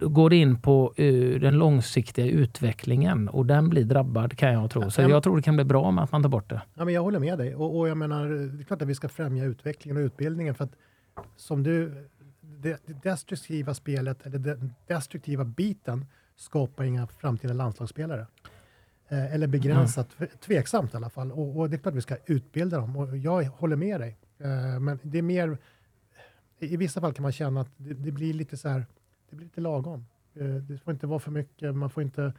[0.01, 4.91] går in på eh, den långsiktiga utvecklingen och den blir drabbad kan jag tro.
[4.91, 6.61] Så jag tror det kan bli bra med att man tar bort det.
[6.73, 7.55] Ja, men jag håller med dig.
[7.55, 10.55] Och, och jag menar, det är klart att vi ska främja utvecklingen och utbildningen.
[10.55, 10.75] För att
[11.35, 12.07] som du,
[12.41, 18.25] det, det destruktiva spelet, eller den destruktiva biten, skapar inga framtida landslagsspelare.
[19.09, 20.07] Eh, eller begränsat,
[20.45, 21.31] tveksamt i alla fall.
[21.31, 22.95] Och, och det är klart att vi ska utbilda dem.
[22.97, 24.17] Och jag håller med dig.
[24.39, 25.57] Eh, men det är mer,
[26.59, 28.85] i vissa fall kan man känna att det, det blir lite så här,
[29.31, 30.05] det blir lite lagom.
[30.35, 32.33] Eh, det får inte vara för mycket, man får inte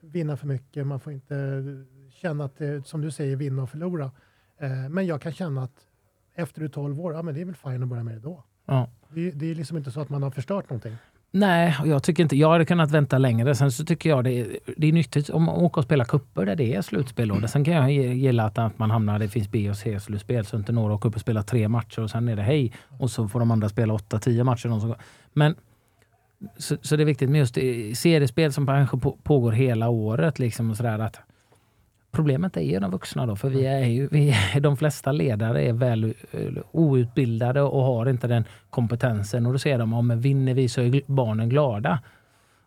[0.00, 1.64] vinna för mycket, man får inte
[2.10, 4.10] känna att det, som du säger, vinna och förlora.
[4.58, 5.86] Eh, men jag kan känna att
[6.34, 8.20] efter du är 12 år, ja men det är väl fine att börja med det
[8.20, 8.44] då.
[8.66, 8.90] Ja.
[9.08, 10.96] Det, det är liksom inte så att man har förstört någonting.
[11.30, 12.36] Nej, och jag tycker inte.
[12.36, 13.54] Jag hade kunnat vänta längre.
[13.54, 16.46] Sen så tycker jag det är, det är nyttigt om man åker och spelar kupper
[16.46, 17.30] där det är slutspel.
[17.30, 17.48] Mm.
[17.48, 20.72] Sen kan jag gilla att, att man hamnar, det finns B och C-slutspel, så inte
[20.72, 22.72] några åker upp och spelar tre matcher och sen är det hej.
[22.88, 24.96] Och så får de andra spela åtta, tio matcher.
[25.32, 25.54] Men
[26.56, 27.54] så, så, det är viktigt med just
[27.98, 30.38] seriespel som kanske pågår hela året.
[30.38, 31.20] Liksom och sådär, att
[32.14, 35.62] Problemet är ju de vuxna då, för vi är ju, vi är, de flesta ledare
[35.62, 39.46] är väl eh, outbildade och har inte den kompetensen.
[39.46, 41.98] Och då säger de, om ja, vinner vi så är barnen glada.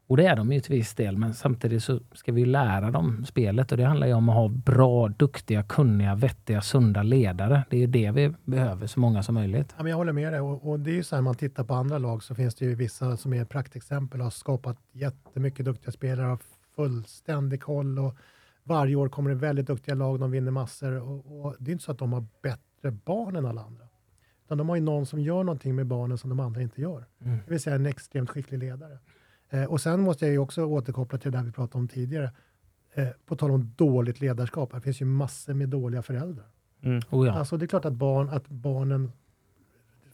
[0.07, 3.25] Och det är de ju till viss del, men samtidigt så ska vi lära dem
[3.25, 7.63] spelet och det handlar ju om att ha bra, duktiga, kunniga, vettiga, sunda ledare.
[7.69, 9.73] Det är ju det vi behöver, så många som möjligt.
[9.77, 11.63] Ja, men jag håller med dig och, och det är ju så här, man tittar
[11.63, 15.91] på andra lag så finns det ju vissa som är praktexempel, har skapat jättemycket duktiga
[15.91, 16.39] spelare, har
[16.75, 18.15] fullständig koll och
[18.63, 21.85] varje år kommer det väldigt duktiga lag, de vinner massor och, och det är inte
[21.85, 23.83] så att de har bättre barn än alla andra.
[24.45, 27.05] Utan de har ju någon som gör någonting med barnen som de andra inte gör.
[27.21, 27.37] Mm.
[27.45, 28.97] Det vill säga en extremt skicklig ledare.
[29.49, 32.31] Eh, och sen måste jag ju också återkoppla till det där vi pratade om tidigare.
[32.93, 36.45] Eh, på tal om dåligt ledarskap, det finns ju massor med dåliga föräldrar.
[36.81, 37.01] Mm.
[37.09, 37.33] Oh ja.
[37.33, 39.11] Alltså det är klart att, barn, att barnen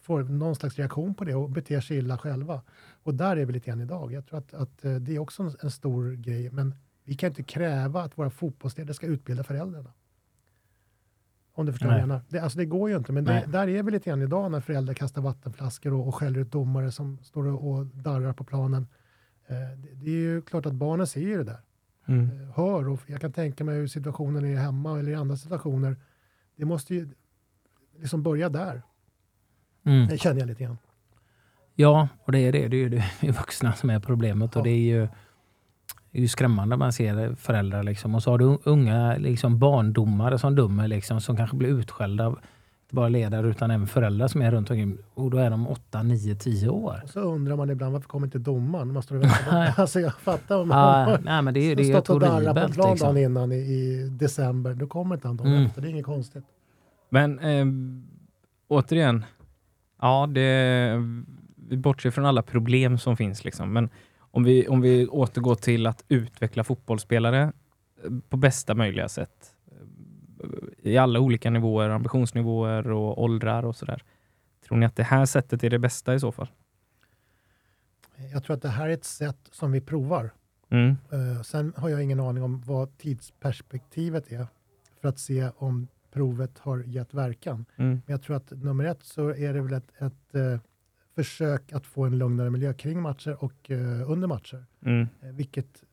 [0.02, 2.62] får någon slags reaktion på det och beter sig illa själva.
[3.04, 4.14] Och där är vi lite grann idag.
[4.14, 7.44] Jag tror att, att eh, det är också en, stor grej, men vi kan inte
[7.44, 9.94] kräva att våra fotbollsledare ska utbilda föräldrarna.
[11.56, 12.22] Om du förstår vad jag menar.
[12.30, 14.62] Det, alltså det går ju inte, men det, där är vi lite grann idag när
[14.62, 18.88] föräldrar kastar vattenflaskor och, och skäller ut domare som står och, och darrar på planen.
[19.48, 19.56] Eh,
[20.02, 21.62] det, är ju klart att barnen ser ju det där.
[22.06, 22.26] Mm.
[22.26, 25.96] Eh, hör och jag kan tänka mig hur situationen är hemma eller i andra situationer.
[26.56, 27.10] Det måste ju
[28.00, 28.82] liksom börja där.
[29.86, 30.08] Mm.
[30.08, 30.78] Det känner jag lite grann.
[31.76, 32.68] Ja, och det är det.
[32.68, 34.52] Det är ju det vuxna som är problemet.
[34.54, 34.60] Ja.
[34.60, 35.08] Och det är ju
[36.12, 37.84] det är ju skrämmande man ser föräldrar.
[37.84, 38.16] Liksom.
[38.16, 42.36] Och så har du unga liksom, barndomare som dömer, liksom, som kanske blir utskällda
[42.94, 44.98] bara ledare utan även föräldrar som är runt omkring.
[45.14, 47.02] Och då är de 8, 9, 10 år.
[47.04, 48.94] Och så undrar man ibland varför kommer inte domaren?
[48.94, 49.26] Man står och
[49.78, 52.68] alltså jag fattar om man ah, nej, men det är, det är stått och darrat
[52.68, 53.08] på plan liksom.
[53.08, 54.74] dagen innan i, i, december.
[54.74, 55.66] Då kommer inte han dagen mm.
[55.66, 55.82] efter.
[55.82, 56.44] Det är inget konstigt.
[57.10, 57.66] Men eh,
[58.68, 59.26] återigen,
[60.02, 60.94] ja, det,
[61.70, 63.46] vi bortser från alla problem som finns.
[63.46, 63.74] Liksom.
[63.74, 67.52] Men om vi, om vi återgår till att utveckla fotbollsspelare eh,
[68.30, 69.53] på bästa möjliga sätt
[70.82, 74.04] i alla olika nivåer, ambitionsnivåer och åldrar och sådär.
[74.68, 76.48] Tror ni att det här sättet är det bästa i så fall?
[78.34, 80.32] Jag tror att det här är ett sätt som vi provar.
[80.70, 80.96] Mm.
[81.14, 84.48] Uh, sen har jag ingen aning om vad tidsperspektivet är
[85.02, 87.66] för att se om provet har gett verkan.
[87.76, 87.90] Mm.
[87.92, 90.60] Men jag tror att nummer ett så är det väl ett, ett uh,
[91.16, 94.66] försök att få en lugnare miljö kring matcher och uh, under matcher.
[94.86, 95.08] Mm.
[95.20, 95.84] Vilket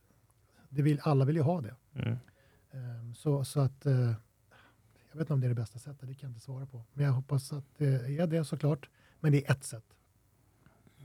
[0.69, 1.75] det vill, alla vill ju ha det.
[1.95, 2.11] Mm.
[2.75, 3.87] Uh, så, så att
[5.11, 6.85] jag vet inte om det är det bästa sättet, det kan jag inte svara på.
[6.92, 8.88] Men jag hoppas att det är det såklart.
[9.20, 9.85] Men det är ett sätt.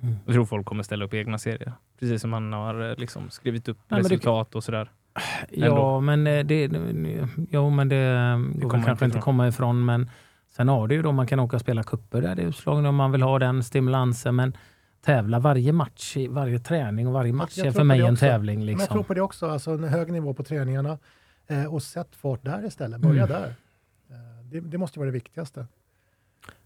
[0.01, 0.15] Mm.
[0.25, 1.73] Jag tror folk kommer ställa upp egna serier.
[1.99, 4.91] Precis som man har liksom skrivit upp Nej, resultat det, och sådär.
[5.49, 6.71] Ja, men det,
[7.49, 7.95] jo, men det,
[8.55, 9.85] det går kanske inte komma ifrån.
[9.85, 10.09] Men
[10.55, 12.85] Sen har du ju då, man kan åka och spela kupper där det är utslagning
[12.85, 14.35] om man vill ha den stimulansen.
[14.35, 14.57] Men
[15.01, 18.65] tävla varje match, varje träning och varje match är för mig en tävling.
[18.65, 18.81] Liksom.
[18.81, 20.97] jag tror på det också, alltså en hög nivå på träningarna
[21.47, 23.01] eh, och sätt fart där istället.
[23.01, 23.41] Börja mm.
[23.41, 23.55] där.
[24.55, 25.67] Det, det, måste vara det viktigaste.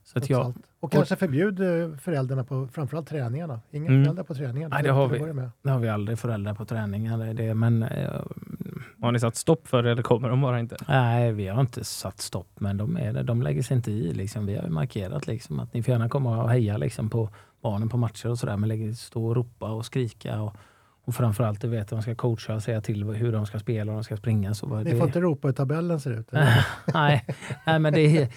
[0.03, 3.61] Så att jag, och kanske förbjud eh, föräldrarna på framförallt träningarna.
[3.71, 4.03] Inga mm.
[4.03, 4.75] föräldrar på träningarna.
[4.75, 5.19] Nej, det, har vi,
[5.61, 7.33] det har vi aldrig, föräldrar på träningar.
[7.33, 8.21] Det, men, eh,
[9.01, 10.77] har ni satt stopp för det eller kommer de bara inte?
[10.87, 14.13] Nej, vi har inte satt stopp, men de, är, de lägger sig inte i.
[14.13, 14.45] Liksom.
[14.45, 17.29] Vi har markerat liksom, att ni får gärna komma och heja liksom, på
[17.61, 20.41] barnen på matcher och sådär, men lägger, stå och ropa och skrika.
[20.41, 20.55] Och,
[21.09, 23.95] och framförallt vet att de ska coacha och säga till hur de ska spela och
[23.95, 24.53] de ska springa.
[24.53, 24.97] Så Ni det...
[24.97, 26.31] får inte ropa hur tabellen ser ut?
[26.93, 27.25] nej,
[27.65, 28.29] nej, men det är,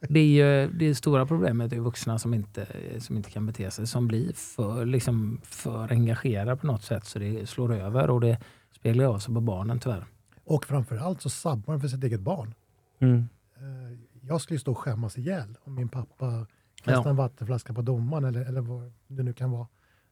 [0.00, 2.66] det är ju det stora problemet är vuxna som inte,
[2.98, 7.18] som inte kan bete sig, som blir för, liksom, för engagerade på något sätt så
[7.18, 8.38] det slår över och det
[8.74, 10.04] speglar av sig på barnen tyvärr.
[10.44, 12.54] Och framförallt så sabbar man för sitt eget barn.
[12.98, 13.28] Mm.
[13.56, 17.10] Eh, jag skulle stå och skämmas ihjäl om min pappa kastade ja.
[17.10, 19.66] en vattenflaska på domaren eller, eller vad det nu kan vara.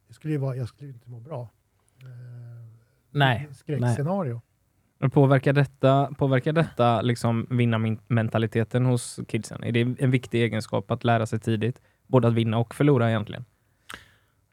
[0.07, 1.49] Det skulle ju vara, jag skulle inte må bra.
[2.03, 2.09] Eh,
[3.11, 3.47] nej.
[3.51, 4.41] Skräckscenario.
[4.99, 5.09] Nej.
[5.09, 9.63] Påverkar detta, påverkar detta liksom vinna mentaliteten hos kidsen?
[9.63, 11.81] Är det en viktig egenskap att lära sig tidigt?
[12.07, 13.45] Både att vinna och förlora egentligen?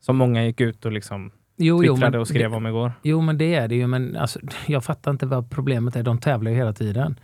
[0.01, 2.93] Som många gick ut och liksom jo, twittrade jo, och skrev det, om igår.
[3.03, 3.87] Jo, men det är det ju.
[3.87, 6.03] Men alltså, jag fattar inte vad problemet är.
[6.03, 7.21] De tävlar ju hela tiden.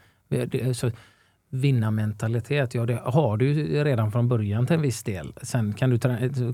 [0.74, 0.90] Så,
[1.50, 5.32] vinnarmentalitet, ja det har du ju redan från början till en viss del.
[5.42, 5.98] Sen kan du,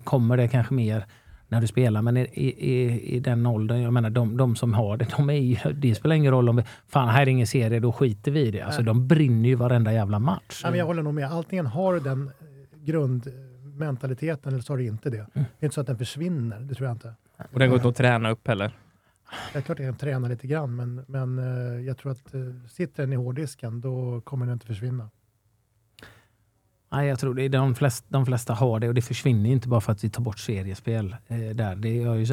[0.05, 1.07] kommer det kanske mer
[1.51, 2.03] när du spelar.
[2.03, 5.35] Men i, i, i den åldern, jag menar de, de som har det, de är
[5.35, 8.41] ju, det spelar ingen roll om vi, fan här är ingen serie, då skiter vi
[8.41, 8.61] i det.
[8.61, 10.61] Alltså, de brinner ju varenda jävla match.
[10.65, 11.33] Ja, men jag håller nog med.
[11.33, 12.31] Antingen har du den
[12.75, 15.17] grundmentaliteten eller så har du inte det.
[15.17, 15.29] Mm.
[15.35, 17.15] Det är inte så att den försvinner, det tror jag inte.
[17.53, 18.73] Och den går inte att träna upp heller.
[19.53, 22.41] Det är klart jag kan träna lite grann, men, men eh, jag tror att eh,
[22.69, 25.11] sitter den i hårddisken, då kommer den inte försvinna.
[26.93, 27.49] Nej, jag tror det.
[27.49, 30.23] De flesta, de flesta har det och det försvinner inte bara för att vi tar
[30.23, 31.17] bort seriespel.
[31.29, 31.77] Eh, där.
[31.77, 32.27] Det har ju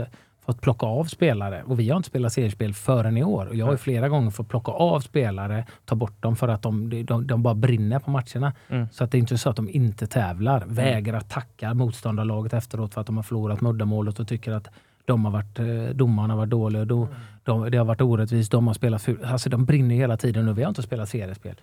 [0.48, 3.46] fått plocka av spelare och vi har inte spelat seriespel förrän i år.
[3.46, 6.62] Och jag har ju flera gånger fått plocka av spelare, ta bort dem för att
[6.62, 8.54] de, de, de bara brinner på matcherna.
[8.70, 8.88] Mm.
[8.92, 10.64] Så att det är inte så att de inte tävlar.
[10.68, 14.68] Vägrar tacka motståndarlaget efteråt för att de har förlorat muddermålet och tycker att
[15.06, 16.82] de har varit, eh, domarna har varit dåliga.
[16.82, 17.08] Och då,
[17.44, 19.24] de, det har varit orättvist, de har spelat fult.
[19.24, 21.56] Alltså de brinner hela tiden och vi har inte spelat seriespel.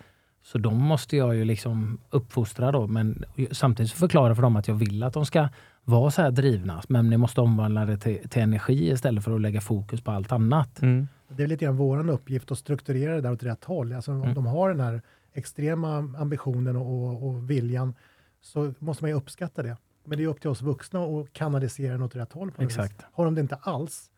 [0.45, 4.75] Så de måste jag ju liksom uppfostra då, men samtidigt förklara för dem att jag
[4.75, 5.49] vill att de ska
[5.83, 6.81] vara så här drivna.
[6.89, 10.31] Men ni måste omvandla det till, till energi istället för att lägga fokus på allt
[10.31, 10.81] annat.
[10.81, 11.07] Mm.
[11.29, 13.93] Det är lite grann vår uppgift att strukturera det där åt rätt håll.
[13.93, 14.33] Alltså om Mm.
[14.33, 15.01] de har den här
[15.33, 17.93] extrema ambitionen och, och viljan
[18.41, 19.77] så måste man ju uppskatta det.
[20.05, 22.51] Men det är upp till oss vuxna att kanalisera den åt rätt håll.
[22.51, 22.69] På vis.
[22.77, 23.05] Exakt.
[23.13, 24.11] Har de det inte alls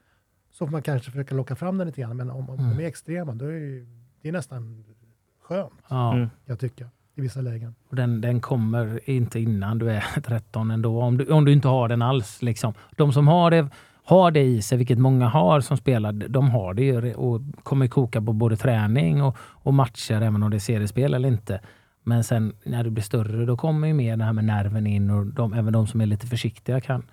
[0.52, 2.18] så får man kanske försöka locka fram den lite grann.
[2.18, 2.78] Men om, om Mm.
[2.78, 3.88] de är extrema, då är det, ju-
[4.22, 4.84] det är nästan
[5.48, 6.14] skönt, Ja.
[6.14, 6.30] Mm.
[6.46, 7.76] jag tycker, i vissa lägen.
[7.90, 11.68] Och den, den kommer inte innan du är 13 ändå, om du, om du inte
[11.68, 12.42] har den alls.
[12.42, 12.74] Liksom.
[12.96, 13.68] De som har det,
[14.04, 17.88] har det i sig, vilket många har som spelar, de har det ju och kommer
[17.88, 21.60] koka på både träning och, och matcher, även om det är seriespel eller inte.
[22.04, 25.10] Men sen när du blir större, då kommer ju mer det här med nerven in
[25.10, 27.04] och de, även de som är lite försiktiga kan...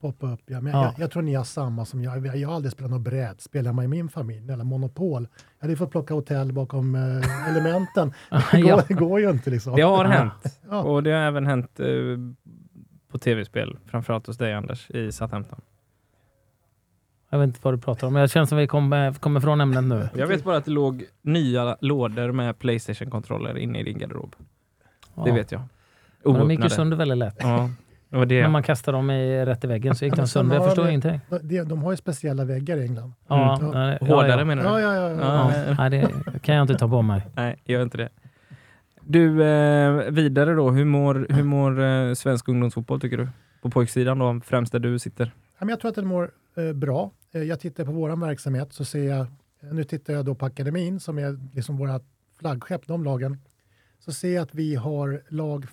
[0.00, 0.60] Poppa upp, ja.
[0.60, 0.84] Men Ja.
[0.84, 2.26] Jag, jag tror ni har samma som jag.
[2.36, 5.28] Jag har aldrig spelat något brädspel hemma i min familj, eller Monopol.
[5.58, 8.12] Jag hade fått plocka hotell bakom eh, elementen.
[8.52, 8.82] Det går, Ja.
[8.88, 9.76] det går ju inte liksom.
[9.76, 10.60] Det har hänt.
[10.70, 10.82] Ja.
[10.82, 11.86] Och det har även hänt eh,
[13.10, 15.60] på tv-spel, framförallt hos dig Anders, i Southampton.
[17.30, 19.60] Jag vet inte vad du pratar om, men jag känner som vi kommer, kommer från
[19.60, 20.08] ämnet nu.
[20.14, 24.36] Jag vet bara att det låg nya lådor med Playstation-kontroller inne i din garderob.
[25.24, 25.62] Det vet jag.
[26.24, 27.36] Men de gick ju sönder väldigt lätt.
[27.38, 27.70] Ja,
[28.08, 28.42] det var det.
[28.42, 30.56] När man kastade dem i, rätt i väggen så gick de sönder.
[30.56, 31.20] Jag förstår ingenting.
[31.42, 33.12] De, de har ju speciella väggar i England.
[33.28, 33.72] Ja, Mm.
[34.00, 34.44] ja, Hårdare ja.
[34.44, 34.68] menar du?
[34.68, 35.10] Ja, ja, ja.
[35.10, 35.16] ja.
[35.20, 35.52] Ja.
[35.78, 35.90] Ja, nej,
[36.32, 37.22] det kan jag inte ta på mig.
[37.36, 38.08] Nej, gör inte det.
[39.00, 40.70] Du, eh, vidare då.
[40.70, 43.28] Hur mår, hur mår eh, svensk ungdomsfotboll tycker du?
[43.62, 45.24] På pojksidan då, främst där du sitter.
[45.24, 45.30] Ja,
[45.64, 47.10] men jag tror att den mår eh, bra.
[47.32, 49.26] Eh, jag tittar på vår verksamhet så ser jag,
[49.72, 52.00] nu tittar jag då på akademin som är liksom våra
[52.38, 53.38] flaggskepp, de lagen.
[53.98, 55.64] Så ser jag att vi har lag,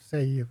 [0.00, 0.46] säg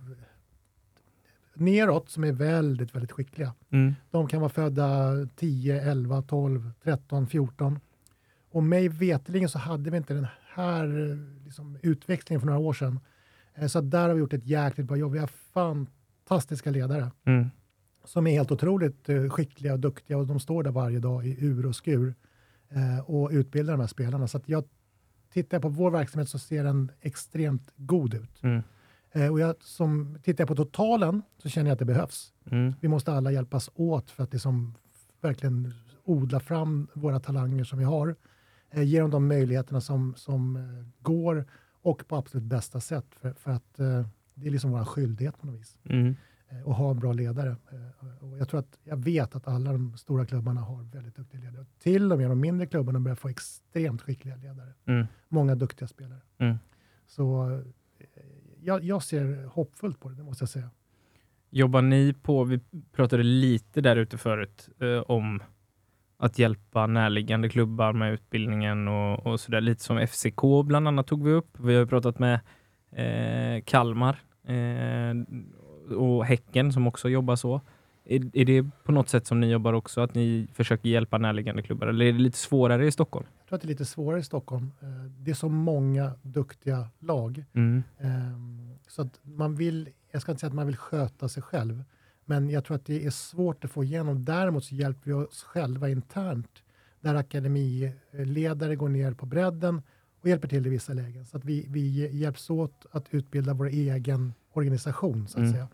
[1.54, 3.54] neråt som är väldigt, väldigt skickliga.
[3.70, 3.94] Mm.
[4.10, 7.78] De kan vara födda 10, 11, 12, 13, 14.
[8.50, 10.86] Och mig veterligen så hade vi inte den här
[11.44, 13.00] liksom, utvecklingen för några år sedan.
[13.54, 15.12] Eh, Så där har vi gjort ett jäkligt bra jobb.
[15.12, 17.50] Vi har fantastiska ledare Mm.
[18.04, 21.44] som är helt otroligt eh, skickliga och duktiga och de står där varje dag i
[21.46, 22.14] ur och skur
[22.68, 24.28] eh, och utbildar de här spelarna.
[24.28, 24.64] Så att jag
[25.32, 28.42] tittar på vår verksamhet så ser den extremt god ut.
[28.42, 28.62] Mm.
[29.12, 32.32] Eh, och jag, som, tittar jag på totalen så känner jag att det behövs.
[32.50, 32.74] Mm.
[32.80, 34.74] Vi måste alla hjälpas åt för att liksom
[35.20, 38.16] verkligen odla fram våra talanger som vi har.
[38.70, 40.62] Eh, ge dem de möjligheterna som, som eh,
[41.02, 41.44] går
[41.82, 43.06] och på absolut bästa sätt.
[43.20, 45.76] För, för att eh, det är liksom vår skyldighet på något vis.
[45.84, 46.16] Mm.
[46.48, 47.56] Eh, och ha bra ledare.
[48.20, 51.66] Och jag, tror att, jag vet att alla de stora klubbarna har väldigt duktiga ledare.
[51.78, 54.72] Till och med de mindre klubbarna börjar få extremt skickliga ledare.
[54.84, 55.06] Mm.
[55.28, 56.20] Många duktiga spelare.
[56.38, 56.58] Mm.
[57.06, 57.60] Så
[58.62, 60.70] jag, jag ser hoppfullt på det, det måste jag säga.
[61.50, 62.60] Jobbar ni på, vi
[62.92, 65.42] pratade lite där ute förut, eh, om
[66.16, 69.60] att hjälpa närliggande klubbar med utbildningen och, och sådär.
[69.60, 71.60] Lite som FCK bland annat tog vi upp.
[71.60, 72.40] Vi har pratat med
[72.92, 75.14] eh, Kalmar eh,
[75.96, 77.60] och Häcken som också jobbar så.
[78.04, 81.62] Är, är det på något sätt som ni jobbar också, att ni försöker hjälpa närliggande
[81.62, 81.86] klubbar?
[81.86, 83.26] Eller är det lite svårare i Stockholm?
[83.50, 84.72] Tror att det är lite svårare i Stockholm.
[84.80, 87.44] Eh, Det är så många duktiga lag.
[87.52, 87.82] Mm.
[87.98, 91.84] Ehm, Så att man vill, jag ska inte säga att man vill sköta sig själv,
[92.24, 94.24] men jag tror att det är svårt att få igenom.
[94.24, 96.62] Däremot så hjälper vi oss själva internt,
[97.00, 99.82] där akademiledare går ner på bredden
[100.20, 101.26] och hjälper till i vissa lägen.
[101.26, 105.52] Så att vi, vi hjälps åt att utbilda vår egen organisation, så att Mm.
[105.52, 105.68] säga.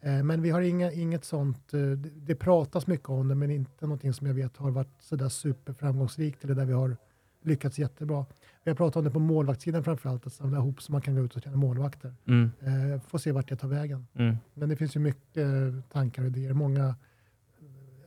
[0.00, 3.50] Eh, Men vi har inga, inget sånt, eh, det, det pratas mycket om det, men
[3.50, 6.96] inte någonting som jag vet har varit sådär superframgångsrikt eller där vi har
[7.42, 8.26] lyckats jättebra.
[8.64, 11.22] Vi har pratat om det på målvaktssidan framförallt, att samla ihop så man kan gå
[11.22, 12.14] ut och träna målvakter.
[12.26, 12.50] Mm.
[12.60, 14.06] Eh, får se vart det tar vägen.
[14.14, 14.36] Mm.
[14.54, 16.94] Men det finns ju mycket eh, tankar och idéer, många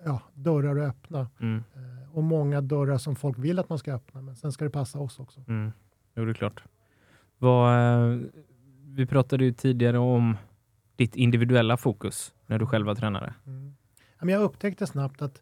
[0.05, 1.63] ja, dörrar att öppna Mm.
[1.75, 4.71] eh, och många dörrar som folk vill att man ska öppna, men sen ska det
[4.71, 5.43] passa oss också.
[5.47, 5.71] Mm.
[6.15, 6.63] Jo, det är klart.
[7.37, 8.29] Vad,
[8.85, 10.37] vi pratade ju tidigare om
[10.95, 13.33] ditt individuella fokus när du själv var tränare.
[13.45, 13.75] Mm.
[14.19, 15.41] Jag upptäckte snabbt att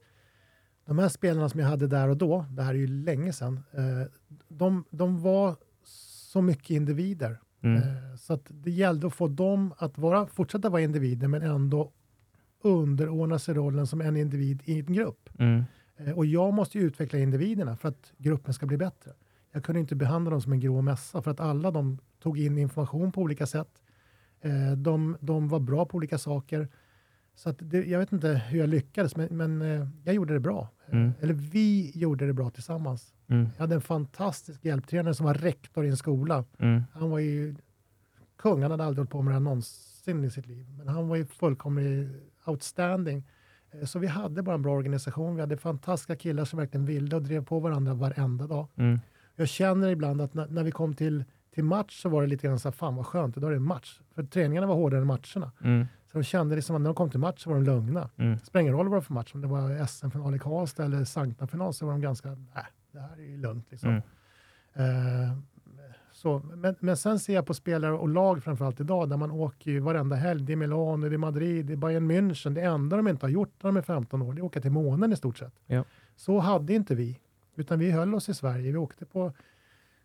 [0.91, 3.63] de här spelarna som jag hade där och då, det här är ju länge sedan,
[3.71, 4.11] eh,
[4.47, 7.39] de, de var så mycket individer.
[7.61, 7.77] Mm.
[7.77, 11.91] Eh, Så det gällde att få dem att vara, fortsätta vara individer men ändå
[12.61, 15.29] underordna sig rollen som en individ i en grupp.
[15.39, 15.63] Mm.
[15.97, 19.11] Eh, Och jag måste ju utveckla individerna för att gruppen ska bli bättre.
[19.51, 22.57] Jag kunde inte behandla dem som en grå mässa för att alla de tog in
[22.57, 23.81] information på olika sätt.
[24.77, 26.67] De, de var bra på olika saker.
[27.35, 29.61] Så det, jag vet inte hur jag lyckades, men, men
[30.03, 30.69] jag gjorde det bra.
[30.91, 31.11] Mm.
[31.21, 33.13] Eller vi gjorde det bra tillsammans.
[33.27, 33.49] Mm.
[33.57, 36.45] Jag hade en fantastisk hjälptränare som var rektor i en skola.
[36.59, 36.83] Mm.
[36.93, 37.55] Han var ju
[38.37, 40.65] kung, han hade aldrig hållit på med det här någonsin i sitt liv.
[40.77, 42.09] Men han var ju fullkomligt
[42.45, 43.23] outstanding.
[43.71, 45.35] Eh, Så vi hade bara en bra organisation.
[45.35, 48.67] Vi hade fantastiska killar som verkligen ville och drev på varandra varenda dag.
[48.75, 48.99] Mm.
[49.35, 51.23] Jag känner ibland att när, när vi kom till,
[51.53, 53.57] till match så var det lite grann så här, fan vad skönt, idag är det
[53.57, 53.99] en match.
[54.15, 55.51] För träningarna var hårdare än matcherna.
[55.63, 55.87] Mm.
[56.11, 58.09] Så de kände liksom att när de kom till match så var de lugna.
[58.17, 58.39] Mm.
[58.39, 61.03] Spelar ingen roll vad det var för match, om det var SM-final i Karlstad eller
[61.03, 63.89] Sankta-final så var de ganska, nej, det här är ju lugnt liksom.
[63.89, 64.01] Mm.
[64.73, 65.37] Eh,
[66.11, 69.71] så, men, men sen ser jag på spelare och lag framförallt idag där man åker
[69.71, 70.43] ju varenda helg.
[70.43, 72.53] Det är Milano, det är Madrid, det är Bayern München.
[72.53, 74.61] Det enda de inte har gjort när de är 15 år det är att åka
[74.61, 75.53] till månen i stort sett.
[75.65, 75.83] Ja.
[76.15, 77.19] Så hade inte vi,
[77.55, 78.71] utan vi höll oss i Sverige.
[78.71, 79.33] Vi åkte på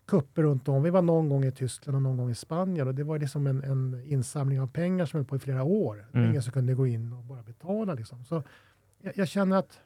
[0.07, 0.83] kupper runt om.
[0.83, 3.47] Vi var någon gång i Tyskland och någon gång i Spanien och det var liksom
[3.47, 6.05] en, en insamling av pengar som höll på i flera år.
[6.13, 6.29] Mm.
[6.29, 7.93] ingen som kunde gå in och bara betala.
[7.93, 8.25] Liksom.
[8.25, 8.43] Så
[9.01, 9.79] jag, jag känner att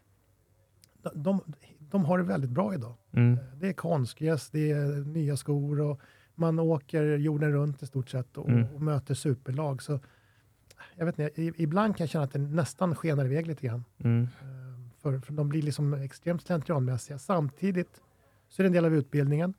[1.13, 1.41] de,
[1.79, 2.93] de, har det väldigt bra idag.
[3.11, 3.37] Mm.
[3.59, 5.99] Det är konstgräs, det är nya skor och
[6.35, 8.67] man åker jorden runt i stort sett och, Mm.
[8.75, 9.81] och möter superlag.
[9.81, 9.99] Så,
[10.95, 13.83] jag vet inte, ibland kan jag känna att det nästan skenar iväg lite grann.
[14.03, 14.23] Mm.
[14.23, 14.27] Eh,
[15.01, 17.19] För, för de blir liksom extremt slentrianmässiga.
[17.19, 18.01] Samtidigt
[18.49, 19.53] så är det en del av utbildningen.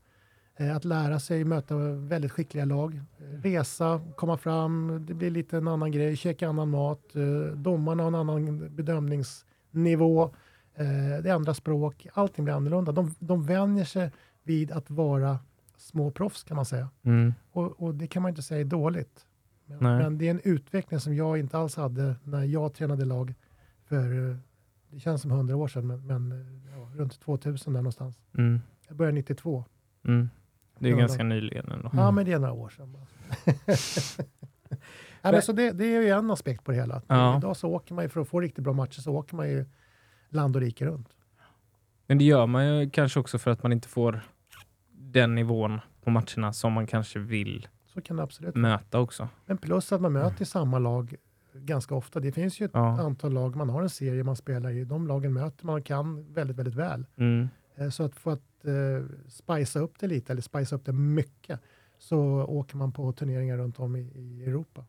[0.57, 3.01] Eh, Att lära sig möta väldigt skickliga lag.
[3.19, 7.17] Resa, komma fram, det blir lite en annan grej, käka annan mat.
[7.17, 10.23] eh, Domarna har en annan bedömningsnivå.
[10.75, 12.93] eh, Det ändrar språk, allting blir annorlunda.
[12.93, 14.11] De, de vänjer sig
[14.43, 15.39] vid att vara
[15.77, 16.89] små proffs kan man säga.
[17.03, 17.35] Mm.
[17.53, 19.27] Och, och det kan man inte säga är dåligt.
[19.67, 23.35] Men, men det är en utveckling som jag inte alls hade när jag tränade lag
[23.85, 24.37] för,
[24.91, 28.19] det känns som hundra år sedan, men, men ja, runt 2000 där någonstans.
[28.39, 28.61] Mm.
[28.89, 29.65] Jag började 92.
[30.05, 30.29] Mm.
[30.79, 31.29] Det är Ja, ganska då.
[31.29, 31.91] nyligen ändå.
[31.93, 32.93] Ja, men det är några år sedan.
[32.93, 33.07] bara.
[35.23, 36.95] Nej, men så det, det är ju en aspekt på det hela.
[36.95, 37.37] Att Ja.
[37.37, 39.65] Idag så åker man ju, för att få riktigt bra matcher, så åker man ju
[40.29, 41.09] land och rike runt.
[42.07, 44.21] Men det gör man ju kanske också för att man inte får
[44.91, 49.29] den nivån på matcherna som man kanske vill Så kan det absolut möta också.
[49.47, 51.15] Men plus att man möter samma lag
[51.55, 52.21] ganska ofta.
[52.21, 53.01] Det finns ju ett Ja.
[53.01, 54.85] antal lag, man har en serie man spelar i.
[54.85, 57.07] De lagen möter man och kan väldigt, väldigt väl.
[57.17, 57.49] Mm.
[57.77, 61.61] Eh, Så att för att eh, spicea upp det lite, eller spicea upp det mycket,
[61.99, 64.85] så åker man på turneringar runt om i, i Europa.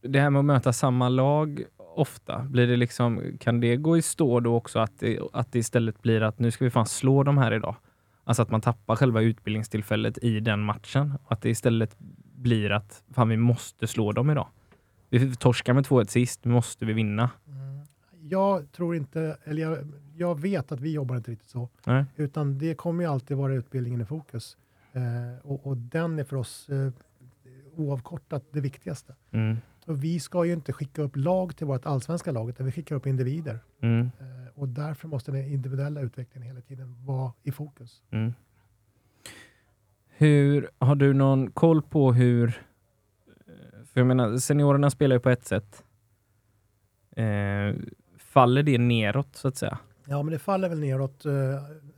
[0.00, 4.02] Det här med att möta samma lag ofta, blir det liksom, kan det gå i
[4.02, 7.22] stå då också att det, att det istället blir att nu ska vi fan slå
[7.22, 7.76] de här idag?
[8.24, 11.14] Alltså att man tappar själva utbildningstillfället i den matchen.
[11.28, 11.96] Att det istället
[12.34, 14.48] blir att fan vi måste slå dem idag.
[15.08, 17.30] Vi torskar med 2-1 sist, nu måste vi vinna.
[18.28, 19.78] Jag tror inte, eller jag,
[20.16, 22.04] jag vet att vi jobbar inte riktigt så, Nej.
[22.16, 24.56] utan det kommer ju alltid vara utbildningen i fokus.
[24.92, 25.02] Eh,
[25.46, 26.92] och, och den är för oss eh,
[27.76, 29.14] oavkortat det viktigaste.
[29.30, 29.56] Mm.
[29.86, 32.96] Och vi ska ju inte skicka upp lag till vårt allsvenska lag, utan vi skickar
[32.96, 33.58] upp individer.
[33.80, 34.00] Mm.
[34.20, 38.02] Eh, och därför måste den individuella utvecklingen hela tiden vara i fokus.
[38.10, 38.32] Mm.
[40.08, 42.62] Hur, har du någon koll på hur...
[43.46, 45.84] eh, För jag menar, seniorerna spelar ju på ett sätt.
[47.10, 47.74] Eh,
[48.40, 49.78] faller det neråt så att säga?
[50.04, 51.32] Ja, men det faller väl neråt eh,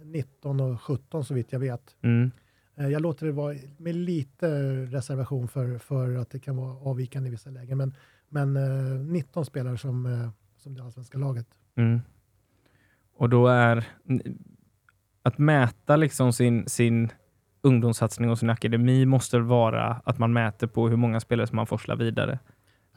[0.05, 1.97] 19 och 17 så vitt jag vet.
[2.03, 2.31] Mm.
[2.77, 4.47] Eh, jag låter det vara med lite
[4.87, 7.79] reservation för, för att det kan vara avvikande i vissa lägen.
[7.79, 7.95] Men,
[8.29, 11.47] men eh, 19 spelare som, eh, som det allsvenska laget.
[11.77, 12.01] Mm.
[13.17, 13.89] Och då är
[15.23, 17.09] att mäta liksom sin, sin
[17.63, 21.67] ungdomssatsning och sin akademi måste vara att man mäter på hur många spelare som man
[21.67, 22.39] forslar vidare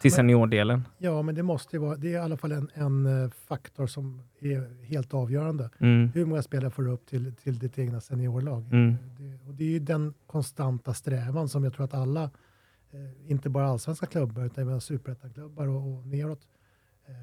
[0.03, 0.87] till Men- seniordelen.
[0.97, 3.87] Ja, men det måste ju vara, det är i alla fall en, en eh, faktor
[3.87, 5.69] som är helt avgörande.
[5.79, 6.11] Mm.
[6.13, 8.63] Hur många spelare får du upp till, till ditt egna seniorlag?
[8.71, 8.95] Mm.
[9.17, 12.23] Det, och det är ju den konstanta strävan som jag tror att alla,
[12.91, 16.41] eh, inte bara allsvenska klubbar, utan även superettan-klubbar och, och neråt,
[17.05, 17.13] eh,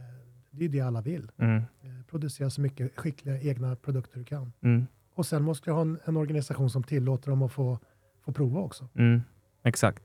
[0.50, 1.30] det är ju det alla vill.
[1.38, 1.56] Mm.
[1.56, 4.52] Eh, producera så mycket skickliga egna produkter du kan.
[4.60, 4.86] Mm.
[5.14, 7.78] Och sen måste du ha en, en organisation som tillåter dem att få,
[8.24, 8.88] få prova också.
[8.94, 9.20] Mm,
[9.62, 10.02] exakt.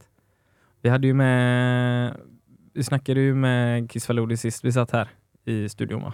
[0.82, 2.16] Vi hade ju med,
[2.76, 5.10] vi snackade ju med Kiss Faludi sist vi satt här
[5.46, 6.14] i studion va?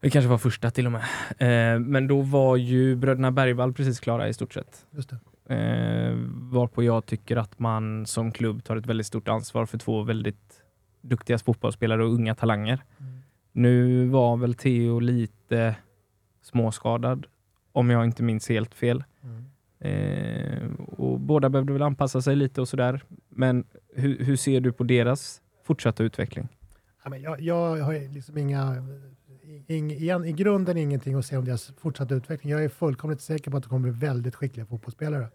[0.00, 1.02] Det kanske var första till och med.
[1.38, 4.86] Eh, men då var ju bröderna Bergvall precis klara i stort sett.
[4.90, 5.54] Just det.
[5.54, 10.02] Eh, varpå jag tycker att man som klubb tar ett väldigt stort ansvar för två
[10.02, 10.62] väldigt
[11.00, 12.84] duktiga fotbollsspelare och unga talanger.
[12.98, 13.12] Mm.
[13.52, 15.76] Nu var väl Theo lite
[16.42, 17.26] småskadad,
[17.72, 19.04] om jag inte minns helt fel.
[19.22, 19.44] Mm.
[19.78, 23.02] Eh, och båda behövde väl anpassa sig lite och sådär.
[23.28, 23.64] Men
[23.94, 26.48] hur, hur ser du på deras fortsatta utveckling?
[27.04, 28.84] Ja, men jag, jag har liksom inga,
[29.66, 32.52] ing, igen, i grunden ingenting att säga om deras fortsatta utveckling.
[32.52, 35.26] Jag är fullkomligt säker på att de kommer bli väldigt skickliga fotbollsspelare.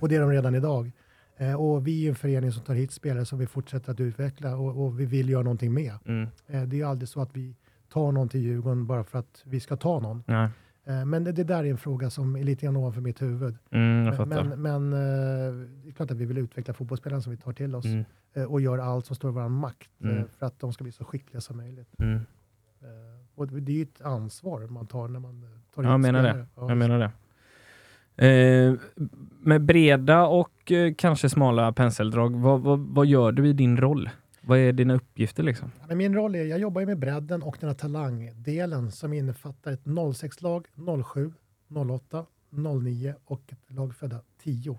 [0.00, 0.92] Och det är de redan idag.
[1.36, 4.56] Eh, och vi är en förening som tar hit spelare som vi fortsätter att utveckla
[4.56, 5.92] och, och vi vill göra någonting med.
[6.04, 6.28] Mm.
[6.46, 7.54] Eh, det är aldrig så att vi
[7.92, 10.22] tar någon till Djurgården bara för att vi ska ta någon.
[10.26, 10.48] Nej.
[10.86, 13.56] Eh, men det, det där är en fråga som är lite grann ovanför mitt huvud.
[13.70, 14.28] Mm.
[14.28, 14.98] Men, men eh,
[15.82, 18.44] det är klart att vi vill utveckla fotbollsspelarna som vi tar till oss Mm, eh,
[18.44, 20.24] och gör allt som står i vår makt Mm.
[20.38, 21.88] för att de ska bli så skickliga som möjligt.
[21.98, 22.20] mm.
[23.34, 26.22] Och det är ju ett ansvar man tar när man tar Ja, jag in menar
[26.22, 26.28] det.
[26.30, 26.46] spelare.
[26.56, 27.10] Ja, Jag menar det.
[28.28, 28.74] Eh,
[29.40, 34.10] med breda och eh, kanske smala penseldrag, vad, vad, vad gör du i din roll?
[34.48, 35.70] Vad är dina uppgifter liksom?
[35.94, 40.66] Min roll är, jag jobbar med bredden och den här talangdelen som innefattar ett 06-lag,
[41.04, 41.32] 07,
[41.90, 44.78] 08, 09 och ett lag födda 10.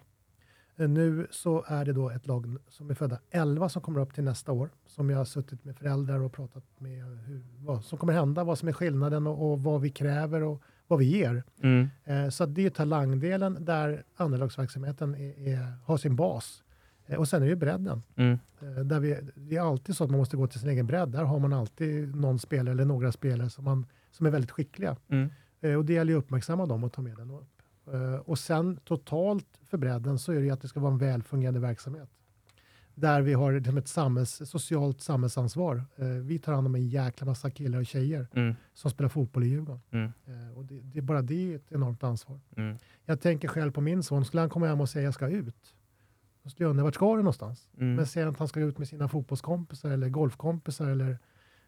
[0.77, 4.13] Eh, Nu så är det då ett lag som är födda 11 som kommer upp
[4.13, 7.97] till nästa år, som jag har suttit med föräldrar och pratat med hur, vad som
[7.97, 11.43] kommer hända, vad som är skillnaden och, och vad vi kräver och vad vi ger.
[11.63, 11.87] Mm.
[12.03, 16.63] Eh, Så det är talangdelen där andralagsverksamheten är, är, har sin bas.
[17.07, 18.03] Eh, Och sen är det bredden.
[18.15, 18.39] Mm.
[18.61, 21.09] Eh, Där vi, det är alltid så att man måste gå till sin egen bredd.
[21.09, 24.97] Där har man alltid någon spelare eller några spelare som, man, som är väldigt skickliga.
[25.07, 25.29] Mm.
[25.61, 27.47] Eh, Och det gäller ju att uppmärksamma dem och ta med den upp.
[28.25, 31.23] Och sen totalt för bredden så är det ju att det ska vara en väl
[31.23, 32.09] fungerande verksamhet.
[32.95, 35.83] Där vi har liksom ett samhälls, socialt samhällsansvar.
[36.23, 38.55] Vi tar hand om en jäkla massa killar och tjejer Mm.
[38.73, 39.81] som spelar fotboll i Djurgården.
[39.91, 40.11] Mm.
[40.55, 42.39] Och det, det, bara det är ett enormt ansvar.
[42.57, 42.77] Mm.
[43.05, 44.25] Jag tänker själv på min son.
[44.25, 45.75] Skulle han komma hem och säga jag ska ut?
[46.55, 47.69] Jag undra, vart ska du någonstans?
[47.77, 47.95] Mm.
[47.95, 51.17] Men säger att han ska ut med sina fotbollskompisar eller golfkompisar eller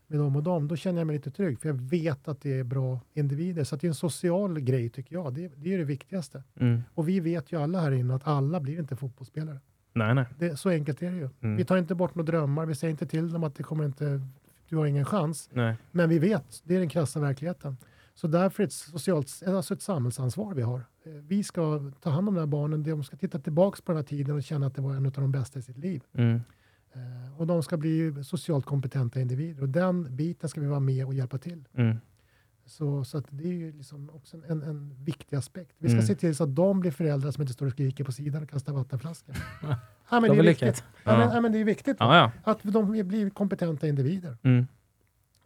[0.07, 1.59] med dem och dem, då känner jag mig lite trygg.
[1.59, 3.63] För jag vet att det är bra individer.
[3.63, 5.33] Så det är en social grej tycker jag.
[5.33, 6.43] Det, det är det viktigaste.
[6.59, 6.81] Mm.
[6.93, 9.59] Och vi vet ju alla här inne att alla blir inte fotbollsspelare.
[9.93, 10.25] Nej, nej.
[10.37, 11.29] Det, så enkelt är det ju.
[11.41, 11.55] Mm.
[11.55, 12.65] Vi tar inte bort några drömmar.
[12.65, 14.21] Vi säger inte till dem att det kommer inte,
[14.69, 15.49] du har ingen chans.
[15.53, 15.75] nej.
[15.91, 17.77] Men vi vet, det är den krassa verkligheten.
[18.21, 20.79] Så därför är det ett, socialt, alltså ett samhällsansvar vi har.
[21.03, 23.97] Eh, Vi ska ta hand om de här barnen, de ska titta tillbaka på den
[23.97, 26.03] här tiden och känna att det var en av de bästa i sitt liv.
[26.13, 26.41] Mm.
[26.93, 31.05] Eh, Och de ska bli socialt kompetenta individer och den biten ska vi vara med
[31.05, 31.63] och hjälpa till.
[31.73, 31.97] Mm.
[32.65, 35.75] Så, så det är ju liksom också en, en viktig aspekt.
[35.77, 36.07] Vi ska Mm.
[36.07, 38.49] se till så att de blir föräldrar som inte står och skriker på sidan och
[38.49, 39.35] kastar vattenflaskor.
[39.61, 40.67] ja, men De det, är viktigt.
[40.67, 40.83] lyckat.
[41.03, 41.35] Ja, men, Ja.
[41.35, 42.31] ja, men det är viktigt Ja, ja.
[42.51, 44.37] att de blir kompetenta individer.
[44.43, 44.67] Mm.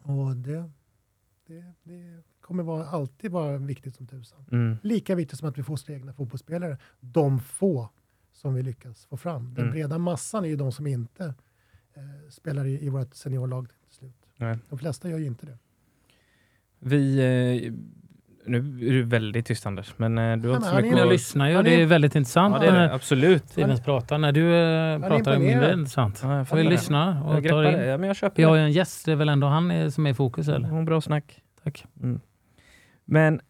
[0.01, 0.69] Och det,
[1.47, 4.45] det, det kommer vara, alltid vara viktigt som tusan.
[4.51, 4.77] Mm.
[4.83, 6.77] Lika viktigt som att vi får sina egna fotbollsspelare.
[6.99, 7.89] De få
[8.31, 9.53] som vi lyckas få fram.
[9.53, 9.71] Den Mm.
[9.73, 11.33] breda massan är ju de som inte
[11.93, 14.27] eh, spelar i, i vårt seniorlag till slut.
[14.37, 14.57] Nej.
[14.69, 15.57] De flesta gör ju inte det.
[16.79, 17.19] Vi...
[17.65, 17.73] Eh,
[18.45, 21.01] nu är du väldigt tyst Anders, men eh, du har Ja, inte men så mycket
[21.05, 21.11] att...
[21.11, 21.61] lyssna ju.
[21.61, 22.55] Det är- väldigt intressant.
[22.55, 22.93] Ja, det är det.
[22.93, 23.49] Absolut.
[23.49, 24.17] Stevens pratar.
[24.17, 26.19] När du eh, pratar är mindre intressant.
[26.23, 26.69] Ja, jag Får vi det.
[26.69, 27.73] lyssna och Jag ta in.
[27.73, 27.85] det.
[27.85, 28.59] Ja, men jag köper Vi har det.
[28.59, 29.05] ju en gäst.
[29.05, 30.67] Det är väl ändå han är, som är i fokus eller?
[30.69, 31.41] Mm, Bra snack.
[31.63, 31.85] Tack.
[32.03, 32.19] Mm.
[33.05, 33.41] Men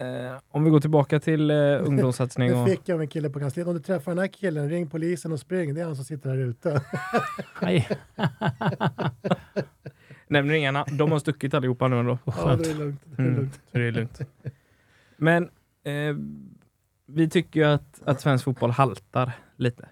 [0.00, 2.68] eh, om vi går tillbaka till eh, ungdomssatsning och...
[2.68, 3.68] fick jag av en kille på kansliet.
[3.68, 5.74] Om du träffar den här killen, ring polisen och spring.
[5.74, 6.80] Det är han som sitter där ute.
[10.32, 10.84] Nämner inga.
[10.84, 12.18] De har stuckit allihopa nu ändå.
[12.24, 13.00] Ja, det är lugnt.
[13.04, 13.54] Det är Mm, lugnt.
[13.72, 14.20] så det är lugnt.
[15.16, 15.42] Men
[15.84, 16.16] eh,
[17.06, 19.88] vi tycker ju att, att svensk fotboll haltar lite.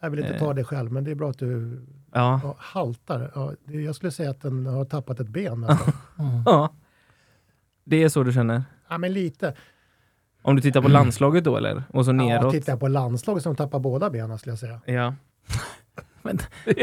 [0.00, 0.38] Jag vill inte Eh.
[0.38, 1.80] ta det själv, men det är bra att du
[2.12, 2.40] Ja.
[2.42, 3.30] ja, haltar.
[3.34, 5.64] Ja, jag skulle säga att den har tappat ett ben.
[5.68, 5.92] Alltså.
[6.18, 6.42] Mm.
[6.46, 6.72] ja.
[7.84, 8.62] Det är så du känner?
[8.88, 9.54] ja, men lite.
[10.42, 11.82] Om du tittar på landslaget då eller?
[11.90, 12.52] Och så Ja, neråt?
[12.52, 14.80] tittar jag på landslaget som tappar båda benen skulle jag säga.
[14.84, 15.14] Ja.
[16.22, 16.38] Men-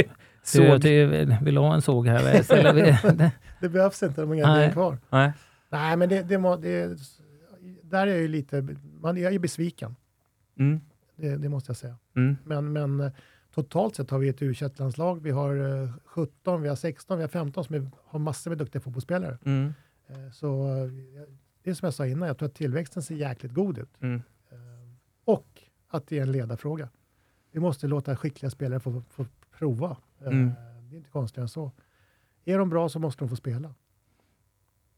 [0.47, 0.77] så...
[0.77, 3.31] Du, du, vill ha en såg här?
[3.61, 4.97] Det behövs inte, de har inga ben kvar.
[5.09, 5.33] Nej.
[5.69, 6.99] Nej, men det, det, må, det,
[7.81, 8.67] där är jag ju lite,
[9.01, 9.95] man, jag är besviken.
[10.59, 10.81] Mm.
[11.15, 11.97] Det, det måste jag säga.
[12.15, 12.37] Mm.
[12.43, 13.11] Men, men eh,
[13.55, 17.23] totalt sett har vi ett u landslag Vi har eh, 17, vi har 16, vi
[17.23, 19.37] har 15 som är, har massor med duktiga fotbollsspelare.
[19.45, 19.73] Mm.
[20.07, 20.91] Eh, Så eh,
[21.63, 24.01] det är som jag sa innan, jag tror att tillväxten ser jäkligt god ut.
[24.01, 24.15] Mm.
[24.51, 24.57] Eh,
[25.25, 26.89] Och att det är en ledarfråga.
[27.51, 29.25] Vi måste låta skickliga spelare få, få
[29.57, 29.97] prova.
[30.31, 30.51] Eh, Mm.
[30.89, 31.71] Det är inte konstigare än så.
[32.45, 33.73] Är de bra så måste de få spela.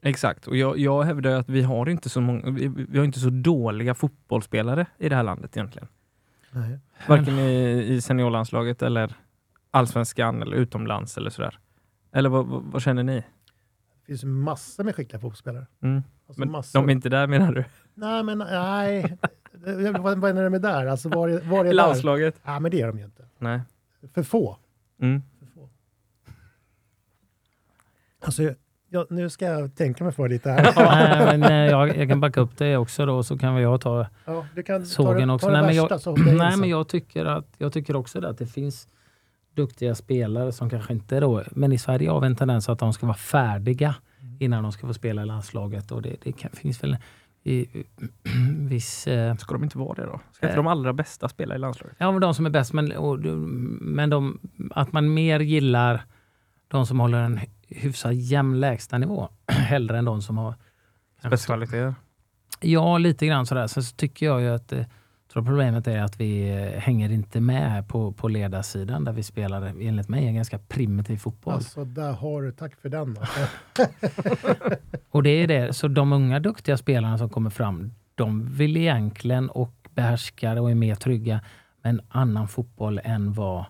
[0.02, 3.20] Exakt, och jag, jag hävdar att vi har inte så många, vi, vi har inte
[3.20, 5.88] så dåliga fotbollsspelare i det här landet egentligen.
[6.52, 6.80] Nej.
[7.08, 9.16] Varken i, i seniorlandslaget eller
[9.72, 11.60] allsvenskan eller utomlands eller sådär.
[12.12, 13.16] Eller vad, vad, vad känner ni?
[13.16, 15.66] Det finns massor med skickliga fotbollsspelare.
[15.82, 16.04] Mm.
[16.28, 16.80] Alltså Men massor.
[16.80, 17.64] de är inte där menar du?
[17.94, 19.18] Nej, men nej.
[20.00, 20.86] Vad, vad är det med där?
[20.86, 21.74] Alltså var är, var är där?
[21.74, 22.40] Landslaget?
[22.44, 23.26] Ja, men det är de ju inte.
[23.38, 23.62] Nej.
[24.14, 24.58] För få.
[25.02, 25.22] Mm.
[25.40, 25.70] För få.
[28.20, 28.54] Alltså,
[28.90, 30.74] jag, nu ska jag tänka mig för lite här.
[30.76, 33.82] Nej, men, eh, jag, jag kan backa upp det också då, så kan väl jag
[33.82, 35.48] ta Ja, du kan ta sågen det, också.
[35.48, 38.30] ta det Nej, men värsta jag, nej, men jag tycker, att, jag tycker också det
[38.30, 38.88] att det finns
[39.54, 42.94] duktiga spelare som kanske inte då, men i Sverige har vi en tendens att de
[42.94, 43.96] ska vara färdiga
[44.40, 46.98] innan de ska få spela i landslaget och det, det kan, finns väl
[47.44, 47.86] i,
[48.70, 49.08] viss...
[49.08, 50.20] Eh, Ska de inte vara det då?
[50.32, 50.56] Ska inte Eh.
[50.56, 51.96] de allra bästa spela i landslaget?
[52.00, 52.74] Ja, men de som är bäst.
[52.74, 53.20] Men, och,
[53.82, 54.40] men de,
[54.72, 56.06] att man mer gillar
[56.68, 60.56] de som håller en hyfsat jämn lägstanivå hellre än de som har...
[61.26, 61.96] Spetskvaliteter?
[62.62, 63.68] Ja, lite grann sådär.
[63.68, 64.86] Sen så tycker jag ju att eh,
[65.34, 70.10] tror problemet är att vi hänger inte med på, på ledarsidan där vi spelar enligt
[70.10, 71.54] mig en ganska primitiv fotboll.
[71.54, 73.18] Alltså, där har du, tack för den.
[75.10, 75.74] Och det är det.
[75.74, 80.76] Så de unga duktiga spelarna som kommer fram, de vill egentligen och behärskar och är
[80.76, 81.42] mer trygga
[81.84, 83.66] med en annan fotboll än vad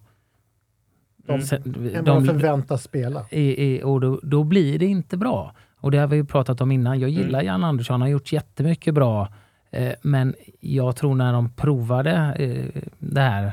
[1.18, 3.26] De, Sen- än vad de- de förväntas spela.
[3.32, 5.53] i, i, och då, då blir det inte bra.
[5.82, 6.99] Och det har vi ju pratat om innan.
[6.99, 7.45] Jag gillar Mm.
[7.45, 9.34] Jan Andersson, han har gjort jättemycket bra.
[9.72, 13.51] Eh, men jag tror när de provade eh, det här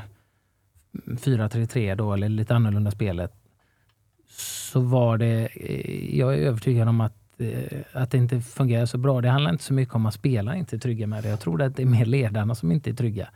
[1.05, 3.33] 4-3-3 då, eller lite annorlunda spelet,
[4.71, 7.13] så var det, eh, jag är övertygad om att,
[7.93, 9.21] att det inte fungerar så bra.
[9.21, 11.29] Det handlar inte så mycket om att spela inte är trygga med det.
[11.29, 13.29] Jag tror att det är mer ledarna som inte är trygga.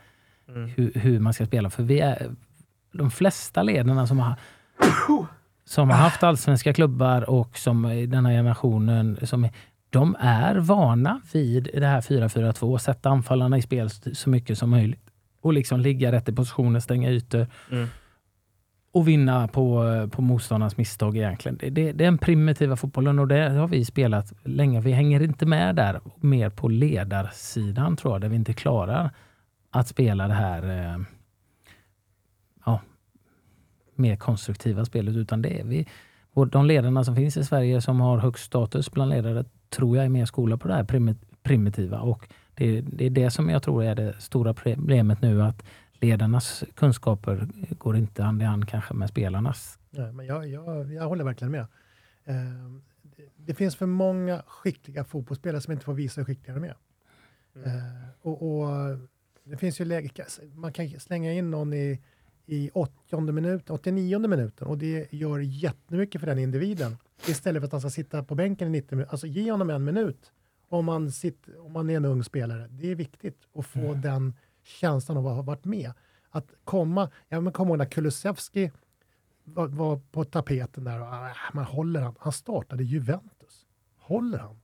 [0.47, 0.69] Mm.
[0.75, 1.69] Hur, hur man ska spela.
[1.69, 2.31] För vi är,
[2.91, 4.35] de flesta ledarna som har
[5.65, 9.51] som har haft allsvenska klubbar och som i den här generationen, som är,
[9.91, 15.09] de är vana vid det här 4-4-2, sätta anfallarna i spel så mycket som möjligt
[15.41, 17.87] och liksom ligga rätt i positioner, stänga ytor Mm.
[18.91, 21.57] och vinna på, på motståndarnas misstag egentligen.
[21.57, 24.81] Det, det, det är den primitiva fotbollen och det har vi spelat länge.
[24.81, 29.09] Vi hänger inte med där, mer på ledarsidan tror jag, där vi inte klarar
[29.69, 31.01] att spela det här eh,
[32.65, 32.81] ja,
[33.95, 35.15] mer konstruktiva spelet.
[35.15, 35.87] Utan det är vi,
[36.33, 40.05] och de ledarna som finns i Sverige som har högst status bland ledare tror jag
[40.05, 41.99] är mer skola på det här primi- primitiva.
[41.99, 45.63] Och det, det är det som jag tror är det stora problemet nu, att
[45.93, 47.47] ledarnas kunskaper
[47.77, 49.79] går inte hand i hand kanske med spelarnas.
[49.89, 51.61] Nej, men jag, jag, jag håller verkligen med.
[52.25, 52.35] Eh,
[53.01, 56.75] det, det finns för många skickliga fotbollsspelare som inte får visa hur skickliga de är.
[57.65, 58.97] Eh, och, och
[59.43, 60.09] det finns ju läge,
[60.55, 61.99] man kan slänga in någon i,
[62.45, 66.97] i 80 minuten, 89 minuten och det gör jättemycket för den individen.
[67.27, 69.11] Istället för att han ska sitta på bänken i 90 minuter.
[69.11, 70.31] Alltså ge honom en minut
[70.69, 72.67] om man, sitter, om man är en ung spelare.
[72.69, 75.91] Det är viktigt att få den känslan av att ha varit med.
[76.29, 78.71] Att komma, ja men kom ihåg när Kulusevski
[79.43, 82.15] var, var på tapeten där och ah, man håller han.
[82.19, 83.65] Han startade Juventus.
[83.97, 84.59] Håller han?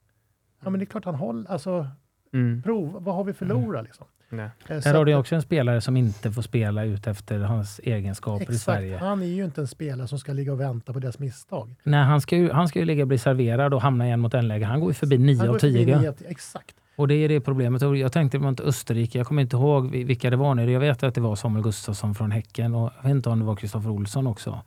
[0.59, 1.87] Ja men det är klart han håller, alltså
[2.33, 2.61] Mm.
[2.61, 4.07] prov, vad har vi förlorat liksom?
[4.29, 4.45] Nej.
[4.67, 7.79] Eh, Där har att- du också en spelare som inte får spela ut efter hans
[7.83, 8.97] egenskaper i Exakt, Sverige.
[8.97, 11.75] han är ju inte en spelare som ska ligga och vänta på deras misstag.
[11.83, 14.33] Nej, han ska ju, han ska ju ligga och bli serverad och hamna igen mot
[14.33, 14.65] en läge.
[14.65, 15.99] Han går ju förbi 9 Han av går förbi 10.
[15.99, 16.75] nio av tio, Exakt.
[16.95, 17.81] Och det är det problemet.
[17.81, 20.71] Och jag tänkte mot Österrike, jag kommer inte ihåg vi- vilka det var nu.
[20.71, 23.45] Jag vet att det var Samuel Gustafsson från Häcken och jag vet inte om det
[23.45, 24.61] var Kristoffer Olsson också.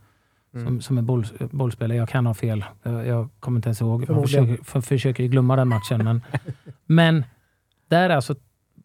[0.55, 0.67] Mm.
[0.67, 1.99] Som, som är boll, bollspelare.
[1.99, 2.65] Jag kan ha fel.
[2.83, 4.05] Jag, jag kommer inte ens ihåg.
[4.09, 6.05] Jag försöker, för, försöker glömma den matchen.
[6.05, 6.23] Men,
[6.87, 7.25] men
[7.89, 8.35] där är alltså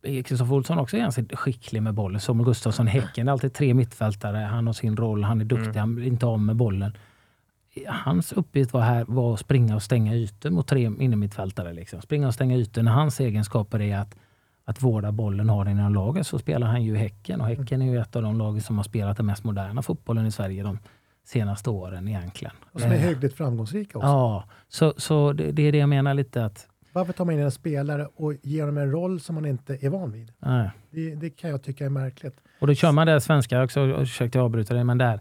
[0.06, 2.22] Kristoffer Olsson också ganska skicklig med bollen.
[2.22, 3.28] Samuel Gustafsson i Häcken.
[3.28, 4.38] Är alltid tre mittfältare.
[4.38, 5.24] Han har sin roll.
[5.24, 5.68] Han är duktig.
[5.68, 5.80] Mm.
[5.80, 6.97] Han blir inte av med bollen.
[7.88, 11.74] Hans uppgift var, här, var att springa och stänga ytor mot tre innermittfältare.
[11.74, 12.01] Liksom.
[12.01, 12.84] Springa och stänga ytor.
[12.84, 14.16] När hans egenskaper är att,
[14.66, 17.41] att vårda bollen har inom laget så spelar han ju Häcken.
[17.41, 20.26] Och Häcken är ju ett av de lag som har spelat den mest moderna fotbollen
[20.26, 20.80] i Sverige de
[21.26, 22.53] senaste åren egentligen.
[22.72, 24.08] Och som är Eh, hyggligt framgångsrika också.
[24.08, 26.68] Ja, så, så det, det är det jag menar lite att...
[26.95, 29.89] Varför tar man in en spelare och ger dem en roll som man inte är
[29.89, 30.31] van vid?
[30.39, 30.69] Nej.
[30.89, 32.37] Det, det kan jag tycka är märkligt.
[32.59, 35.19] Och då kör man det svenska också, och försökte avbryta det, men där.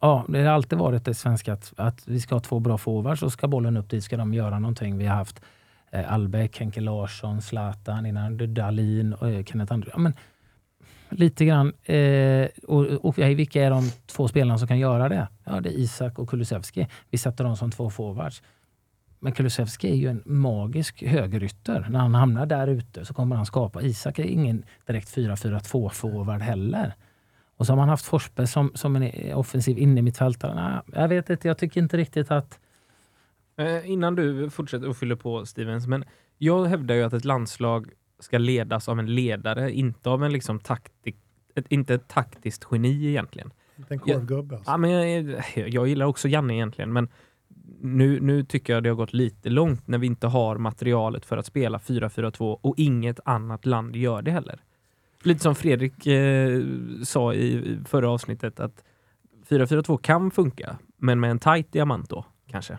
[0.00, 3.22] Ja, det har alltid varit det svenska att, att vi ska ha två bra forwards
[3.22, 4.98] och ska bollen upp dit ska de göra någonting.
[4.98, 5.42] Vi har haft
[5.90, 9.92] eh, Albeck, Henke Larsson, Zlatan innan, Dalin och eh, Kenneth Andersson.
[9.96, 10.12] Ja, men,
[11.08, 11.72] lite grann.
[11.84, 15.28] Eh, och, och vilka är de två spelarna som kan göra det?
[15.44, 16.88] Ja, det är Isak och Kulusevski.
[17.10, 18.42] Vi sätter dem som två forwards.
[19.20, 21.86] Men Kulusevski är ju en magisk högerytter.
[21.90, 23.82] När han hamnar där ute så kommer han skapa.
[23.82, 26.94] Isak är ingen direkt 4-4-2 forward heller.
[27.56, 30.54] Och så har man haft Forsberg som, som en offensiv innermittfältare.
[30.54, 32.58] Nej, jag vet inte, jag tycker inte riktigt att...
[33.56, 36.04] Eh, innan du fortsätter och fyller på Stevens, men
[36.38, 37.90] jag hävdar ju att ett landslag
[38.20, 41.16] ska ledas av en ledare, inte av en liksom taktik,
[41.54, 43.50] ett, inte ett taktiskt geni egentligen.
[43.88, 44.70] En korvgubbe alltså.
[44.70, 47.08] Ja, men jag, jag gillar också Janne egentligen, men
[47.80, 51.36] nu, nu tycker jag det har gått lite långt när vi inte har materialet för
[51.36, 54.60] att spela 4-4-2 och inget annat land gör det heller.
[55.22, 56.62] Lite som Fredrik eh,
[57.04, 58.84] sa i förra avsnittet att
[59.48, 62.78] 4-4-2 kan funka, men med en tight diamant då kanske.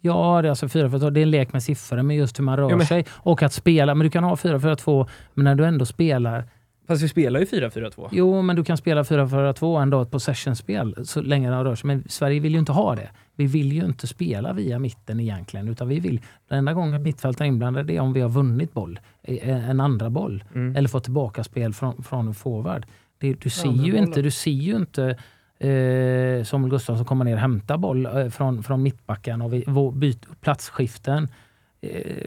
[0.00, 2.44] Ja, det är alltså 4 4 det är en lek med siffror, men just hur
[2.44, 3.94] man rör Ja, men- sig och att spela.
[3.94, 6.44] Men du kan ha 4-4-2, men när du ändå spelar
[6.86, 8.08] Fast vi spelar ju 4-4-2.
[8.12, 11.86] Jo, men du kan spela 4-4-2 en dag ett possessionspel så länge den rör sig.
[11.86, 13.10] Men Sverige vill ju inte ha det.
[13.36, 15.68] Vi vill ju inte spela via mitten egentligen.
[15.68, 18.98] Utan vi vill, den enda gången mittfältaren är inblandad är om vi har vunnit boll.
[19.22, 20.44] eh, En andra boll.
[20.54, 20.76] Mm.
[20.76, 22.86] Eller fått tillbaka spel från, från en forward.
[23.18, 25.16] Det, du, ser ju inte, du ser ju inte
[25.58, 30.26] eh, Samuel Gustafsson komma ner och hämta boll eh, från, från mittbacken och vi, byt,
[30.40, 31.28] platsskiften.
[31.80, 32.26] Eh,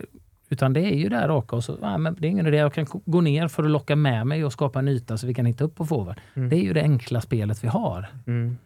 [0.49, 2.73] utan det är ju där raka och så, ja, men det är ingen idé, jag
[2.73, 5.45] kan gå ner för att locka med mig och skapa en yta så vi kan
[5.45, 6.21] hitta upp på forward.
[6.33, 6.49] Mm.
[6.49, 8.07] Det är ju det enkla spelet vi har.
[8.27, 8.57] Mm.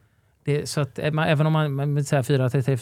[0.45, 2.75] Det, så att, eh, man, även om man, man vill säga 4-3-3,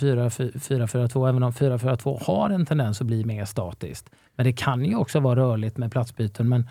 [0.59, 4.09] 4-4-2, även om 4-4-2 har en tendens att bli mer statiskt.
[4.35, 6.49] Men det kan ju också vara rörligt med platsbyten.
[6.49, 6.69] Men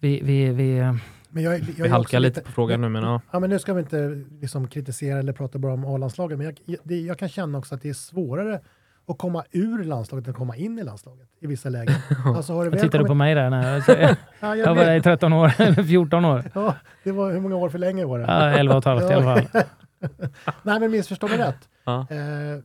[0.00, 0.80] vi, vi, vi,
[1.28, 3.20] Men jag, jag, Vi halkar också lite på frågan nu, men ja.
[3.30, 6.76] Ja, men nu ska vi inte liksom kritisera eller prata bara om A-landslaget, men jag,
[6.84, 8.60] det, jag kan känna också att det är svårare
[9.08, 11.94] att komma ur landslaget än att komma in i landslaget i vissa lägen.
[12.36, 13.50] Alltså, har det jag väl tittade kommit- på mig där.
[13.50, 13.82] När jag,
[14.40, 16.44] Ja, jag jag var där i 13 år, eller 14 år.
[16.54, 18.24] Ja, det var hur många år för länge var det?
[18.24, 19.62] Ja, 11 och ett halvt i alla fall.
[20.62, 21.68] Nej, men missförstå mig rätt.
[21.84, 22.06] Ja.
[22.10, 22.58] Eh,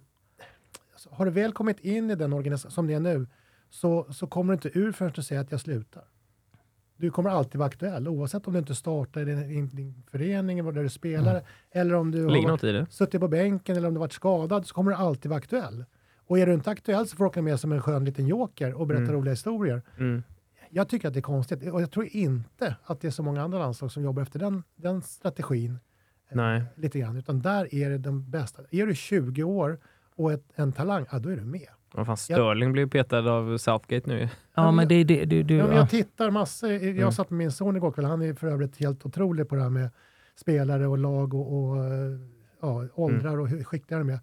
[0.94, 3.28] alltså, har du väl kommit in i den organisationen som det är nu,
[3.70, 6.04] så, så kommer du inte ur förrän du säger att jag slutar.
[6.98, 10.72] Du kommer alltid vara aktuell, oavsett om du inte startar i din, din, förening eller
[10.72, 11.44] där du spelar, Mm.
[11.72, 12.88] eller om du ligger har det.
[12.92, 15.86] suttit på bänken eller om du varit skadad, så kommer du alltid vara aktuell.
[16.18, 18.74] Och är du inte aktuell så får du åka med som en skön liten joker
[18.74, 19.16] och berätta Mm.
[19.16, 19.82] roliga historier.
[19.98, 20.24] Mm.
[20.70, 23.42] Jag tycker att det är konstigt och jag tror inte att det är så många
[23.44, 25.80] andra landslag som jobbar efter den, den strategin.
[26.32, 26.64] Nej.
[26.76, 28.62] Lite grann, utan där är det den bästa.
[28.72, 29.80] Är du 20 år
[30.16, 31.68] och ett, en talang, ja då är du med.
[31.94, 34.30] Vad fan, Sterling blev petad av Southgate nu.
[34.56, 37.12] Ja, men det, det, du, du, Ja, men jag tittar massor, jag Mm.
[37.12, 39.70] satt med min son igår kväll, han är för övrigt helt otrolig på det här
[39.70, 39.90] med
[40.36, 42.20] spelare och lag och, och eh,
[42.62, 43.42] ja, åldrar Mm.
[43.42, 44.20] och hur skickliga de är.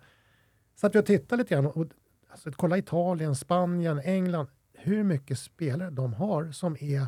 [0.75, 1.87] Så att jag tittar lite grann och
[2.31, 7.07] alltså, kolla Italien, Spanien, England, hur mycket spelare de har som är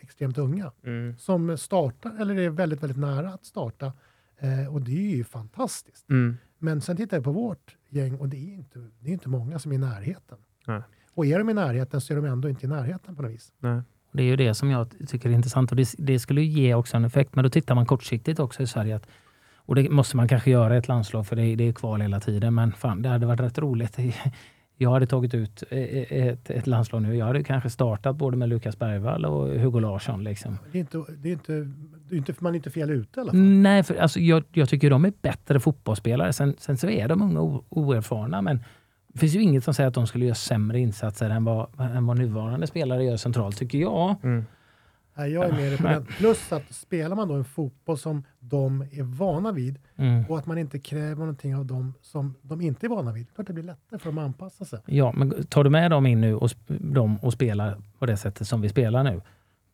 [0.00, 0.72] extremt unga.
[0.84, 1.16] Mm.
[1.18, 3.92] Som startar eller är väldigt, väldigt nära att starta.
[4.38, 6.10] Eh, och det är ju fantastiskt.
[6.10, 6.36] Mm.
[6.58, 9.58] Men sen tittar jag på vårt gäng och det är inte, det är inte många
[9.58, 10.38] som är i närheten.
[10.66, 10.82] Nej.
[11.14, 13.52] Och är de i närheten så är de ändå inte i närheten på något vis.
[13.58, 13.82] Nej.
[14.12, 16.74] Det är ju det som jag tycker är intressant och det, det skulle ju ge
[16.74, 17.34] också en effekt.
[17.34, 18.96] Men då tittar man kortsiktigt också i Sverige.
[18.96, 19.06] Att,
[19.56, 22.20] och det måste man kanske göra i ett landslag för det, det är kval hela
[22.20, 22.54] tiden.
[22.54, 23.98] Men fan, det hade varit rätt roligt.
[24.80, 25.78] Jag hade tagit ut eh,
[26.12, 27.16] ett, ett landslag nu.
[27.16, 30.24] Jag hade kanske startat både med Lukas Bergvall och Hugo Larsson.
[30.24, 30.58] Liksom.
[30.72, 31.52] Det är inte, det är inte,
[32.08, 33.40] det är inte, man är inte fel ute i alla fall.
[33.40, 36.32] Nej, för alltså, jag, jag tycker de är bättre fotbollsspelare.
[36.32, 38.42] Sen, sen så är de unga och oerfarna.
[38.42, 38.60] Men
[39.08, 42.06] det finns ju inget som säger att de skulle göra sämre insatser än vad, än
[42.06, 44.16] vad nuvarande spelare gör centralt, tycker jag.
[44.22, 44.44] Mm.
[45.18, 46.04] Nej, jag är med på den.
[46.04, 50.24] Plus att spelar man då en fotboll som de är vana vid Mm.
[50.28, 53.34] och att man inte kräver någonting av dem som de inte är vana vid.
[53.34, 54.80] Klart det blir lättare för dem att anpassa sig.
[54.86, 58.48] Ja, men tar du med dem in nu och, dem och spelar på det sättet
[58.48, 59.20] som vi spelar nu,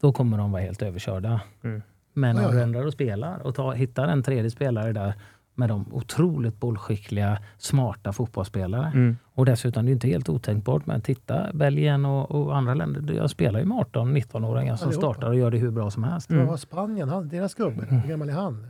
[0.01, 1.41] då kommer de vara helt överkörda.
[1.65, 1.83] Mm.
[2.13, 2.63] Men om ja, du ja.
[2.63, 5.15] ändrar och spelar och tar, hittar en tredje spelare där
[5.55, 8.87] med de otroligt bollskickliga, smarta fotbollsspelare.
[8.87, 9.17] Mm.
[9.25, 13.15] Och dessutom, det är inte helt otänkbart, men titta Belgien och, och andra länder.
[13.15, 15.07] Jag spelar ju med 18-19-åringar som Allihopa.
[15.15, 16.31] startar och gör det hur bra som helst.
[16.31, 16.49] Mm.
[16.49, 18.67] Har Spanien, han, deras gubbe, hur gammal är han?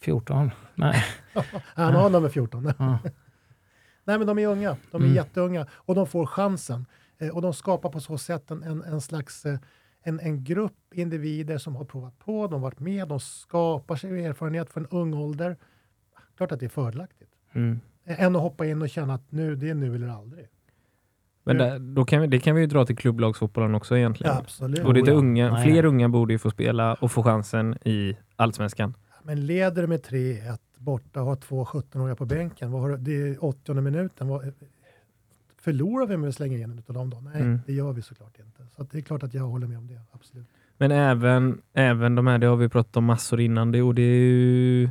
[0.00, 0.50] 14.
[0.74, 1.04] Nej.
[1.74, 2.72] Han har nummer 14.
[2.78, 2.98] Ja.
[4.04, 5.16] Nej men de är unga, de är Mm.
[5.16, 6.86] jätteunga och de får chansen.
[7.18, 9.58] Eh, och de skapar på så sätt en, en, en slags eh,
[10.02, 14.24] en, en grupp individer som har provat på, de har varit med, de skapar sig
[14.24, 15.56] erfarenhet från ung ålder.
[16.36, 17.30] Klart att det är fördelaktigt.
[17.52, 17.80] Mm.
[18.04, 20.46] Än att hoppa in och känna att nu, det är nu eller aldrig.
[21.44, 24.36] Men där, då kan vi, det kan vi ju dra till klubblagsfotbollen också egentligen.
[24.36, 24.84] absolut.
[24.84, 25.14] Och det är Oh ja.
[25.14, 28.94] unga, Nej, fler unga borde ju få spela och få chansen i allsvenskan.
[29.22, 32.96] Men leder du med 3-1 borta och har två 17-åringar på bänken, vad har du,
[32.96, 34.28] det är 80 minuten.
[34.28, 34.52] Vad,
[35.58, 37.20] förlorar vi med att slänga in en utav dem då?
[37.20, 37.60] Nej, Mm.
[37.66, 38.66] det gör vi såklart inte.
[38.76, 40.46] Så att det är klart att jag håller med om det, absolut.
[40.78, 44.02] Men även, även de här, det har vi pratat om massor innan, det, och det
[44.02, 44.90] är ju,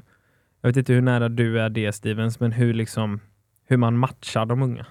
[0.66, 3.20] jag vet inte hur nära du är det Stevens, men hur, liksom,
[3.66, 4.86] hur man matchar de unga.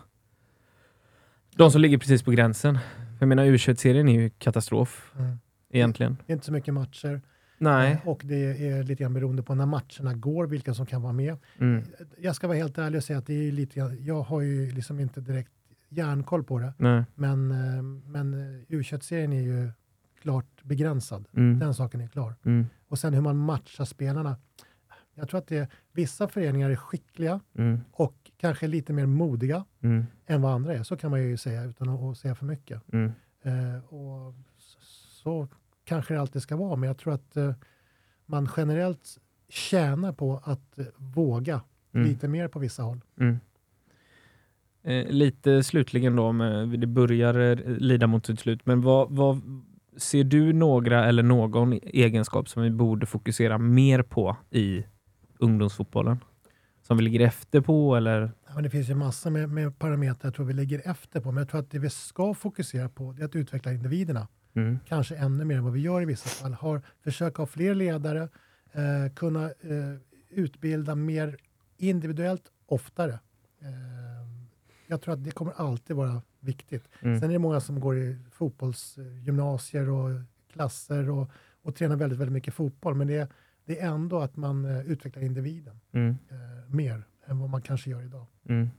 [1.57, 2.79] De som ligger precis på gränsen.
[3.20, 5.39] Jag menar U21-serien är ju katastrof Mm.
[5.70, 6.16] egentligen.
[6.27, 7.20] Det är inte så mycket matcher.
[7.59, 7.93] Nej.
[7.93, 11.12] Eh, Och det är lite grann beroende på när matcherna går, vilka som kan vara
[11.12, 11.37] med.
[11.59, 11.85] Mm.
[12.18, 14.70] Jag ska vara helt ärlig och säga att det är lite grann, jag har ju
[14.70, 15.53] liksom inte direkt
[15.89, 16.72] järnkoll på det.
[16.79, 17.05] Nej.
[17.14, 18.35] Men, eh, men
[18.68, 19.70] U21-serien är ju
[20.22, 21.25] klart begränsad.
[21.37, 21.59] Mm.
[21.59, 22.35] Den saken är klar.
[22.45, 22.66] Mm.
[22.89, 24.37] Och sen hur man matchar spelarna.
[25.15, 27.81] Jag tror att det, vissa föreningar är skickliga Mm.
[27.93, 30.05] och kanske lite mer modiga Mm.
[30.27, 30.83] än vad andra är.
[30.83, 32.83] Så kan man ju säga utan att, att säga för mycket.
[32.93, 33.12] Mm.
[33.43, 34.79] Eh, och så,
[35.23, 35.49] så
[35.85, 37.53] kanske det alltid ska vara, men jag tror att eh,
[38.27, 41.61] man generellt tjänar på att eh, våga
[41.95, 42.09] Mm.
[42.09, 43.01] lite mer på vissa håll.
[43.21, 43.39] Mm.
[44.83, 49.41] Eh, lite slutligen då, med, det börjar eh, lida mot sitt slut, men vad, vad,
[49.97, 54.85] ser du några eller någon egenskap som vi borde fokusera mer på i
[55.45, 56.18] ungdomsfotbollen?
[56.82, 58.32] Som vi ligger efter på eller?
[58.55, 61.40] Ja, det finns ju massor med, med parametrar jag tror vi ligger efter på, men
[61.40, 64.28] jag tror att det vi ska fokusera på är att utveckla individerna.
[64.55, 64.78] Mm.
[64.88, 66.53] Kanske ännu mer än vad vi gör i vissa fall.
[66.53, 68.28] Har, försöka ha fler ledare,
[68.72, 69.95] eh, kunna eh,
[70.30, 71.36] utbilda mer
[71.76, 73.12] individuellt oftare.
[73.61, 73.68] Eh,
[74.86, 76.88] jag tror att det kommer alltid vara viktigt.
[77.01, 77.20] Mm.
[77.20, 80.11] Sen är det många som går i fotbollsgymnasier och
[80.53, 81.30] klasser och,
[81.62, 83.28] och tränar väldigt, väldigt mycket fotboll, men det är,
[83.65, 86.09] det är ändå att man eh, utvecklar individen Mm.
[86.31, 88.27] eh, mer än vad man kanske gör idag.
[88.49, 88.71] Mm.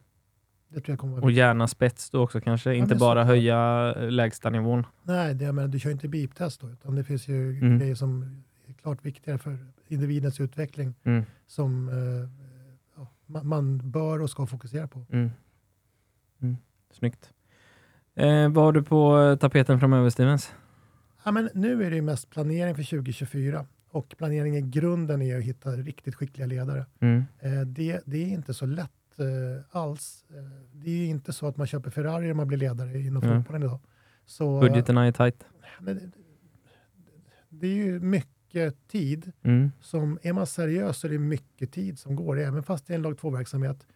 [0.68, 3.28] Det tror jag kommer Och gärna spets då också kanske, inte men bara såklart.
[3.28, 4.84] höja eh, lägsta nivån.
[5.04, 7.80] Nej, det, men du kör inte beep-test då, utan det finns ju Mm.
[7.80, 9.58] grejer som är klart viktigare för
[9.88, 11.24] individens utveckling Mm.
[11.48, 11.90] som
[12.96, 15.06] ja, man, man bör och ska fokusera på.
[15.12, 15.32] Mm.
[16.42, 16.58] Mm.
[16.92, 17.34] Snyggt.
[18.16, 20.54] Eh, vad har du på tapeten framöver Stevens?
[21.26, 23.66] Ja, men nu är det mest planering för 2024
[23.96, 26.86] och planering i grunden är att hitta riktigt skickliga ledare.
[27.00, 27.24] Mm.
[27.40, 30.26] Eh, det, det är inte så lätt eh, alls.
[30.30, 30.36] Eh,
[30.74, 33.38] det är inte så att man köper Ferrari när man blir ledare inom Mm.
[33.44, 33.80] fotbollen idag.
[34.26, 35.12] Så, Budgeterna är
[35.80, 36.12] men det,
[37.50, 39.72] det är ju mycket tid Mm.
[39.82, 42.96] som, är man seriös så är det mycket tid som går, även fast det är
[42.96, 43.88] en lag 2-verksamhet.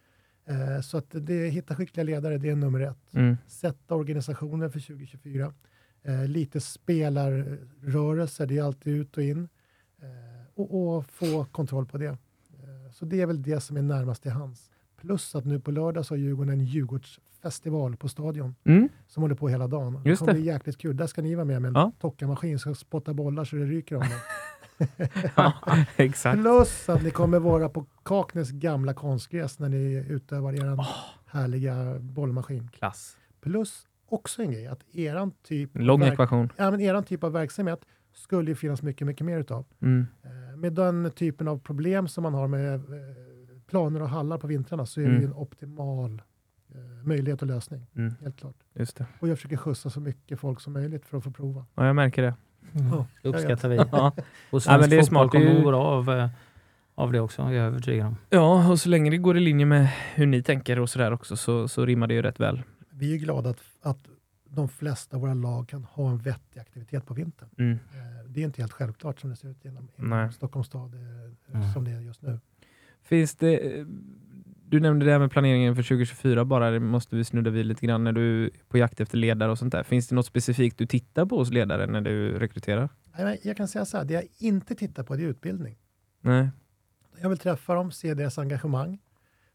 [0.46, 3.14] Eh, så att det, hitta skickliga ledare, det är nummer ett.
[3.14, 3.36] Mm.
[3.46, 5.52] Sätta organisationer för 2024.
[6.02, 9.48] Eh, lite spelarrörelse, det är alltid ut och in.
[10.02, 10.06] Eh,
[10.54, 12.06] och, och få kontroll på det.
[12.06, 12.16] Eh,
[12.92, 14.70] så det är väl det som är närmast till hands.
[15.00, 18.88] Plus att nu på lördag så har Djurgården en Djurgårdsfestival på Stadion Mm.
[19.06, 20.02] som håller på hela dagen.
[20.04, 20.38] Just det kommer det.
[20.40, 20.96] bli jäkligt kul.
[20.96, 21.92] Där ska ni vara med med en Ja.
[22.00, 24.02] tokkamaskin som ska spotta bollar så det ryker om
[25.36, 25.52] ja,
[25.96, 26.40] exakt.
[26.40, 30.78] Plus att ni kommer vara på Kaknäs gamla konstgräs när ni utövar er
[31.26, 32.68] härliga bollmaskin.
[32.68, 33.16] Klass.
[33.40, 36.52] Plus också en grej, att eran typ, Lång ekvation.
[36.56, 37.80] ja, men eran typ av verksamhet
[38.12, 39.64] skulle ju finnas mycket, mycket mer utav.
[39.82, 40.06] Mm.
[40.22, 42.80] Eh, med den typen av problem som man har med eh,
[43.66, 45.20] planer och hallar på vintrarna så är det Mm.
[45.22, 46.22] ju en optimal
[46.74, 47.86] eh, möjlighet och lösning.
[47.96, 48.14] Mm.
[48.20, 48.56] Helt klart.
[48.74, 49.06] Just det.
[49.20, 51.66] Och jag försöker skjutsa så mycket folk som möjligt för att få prova.
[51.74, 52.34] Ja, jag märker det.
[52.72, 53.76] Ja, Det uppskattar vi.
[53.76, 53.82] Ja.
[53.92, 54.16] Och Ja,
[54.50, 55.32] men svensk det är fotboll smart.
[55.32, 56.28] Det kommer att gå av,
[56.94, 58.16] av det också, jag är övertygad om.
[58.30, 61.36] ja, och så länge det går i linje med hur ni tänker och sådär också
[61.36, 62.62] så, så rimmar det ju rätt väl.
[62.90, 63.98] Vi är glada att, att
[64.52, 67.48] de flesta av våra lag kan ha en vettig aktivitet på vintern.
[67.58, 67.72] Mm.
[67.72, 67.78] Eh,
[68.28, 69.88] Det är inte helt självklart som det ser ut inom.
[70.32, 71.72] Stockholms stad eh, Mm.
[71.72, 72.38] som det är just nu.
[73.02, 73.86] Finns det, eh,
[74.66, 77.86] du nämnde det här med planeringen för 2024 bara, det måste vi snudda vid lite
[77.86, 79.82] grann när du är på jakt efter ledare och sånt där.
[79.82, 82.88] Finns det något specifikt du tittar på hos ledare när du rekryterar?
[83.42, 85.78] Jag kan säga så här, det jag inte tittar på det är utbildning.
[86.20, 86.48] Nej.
[87.20, 88.98] Jag vill träffa dem, se deras engagemang,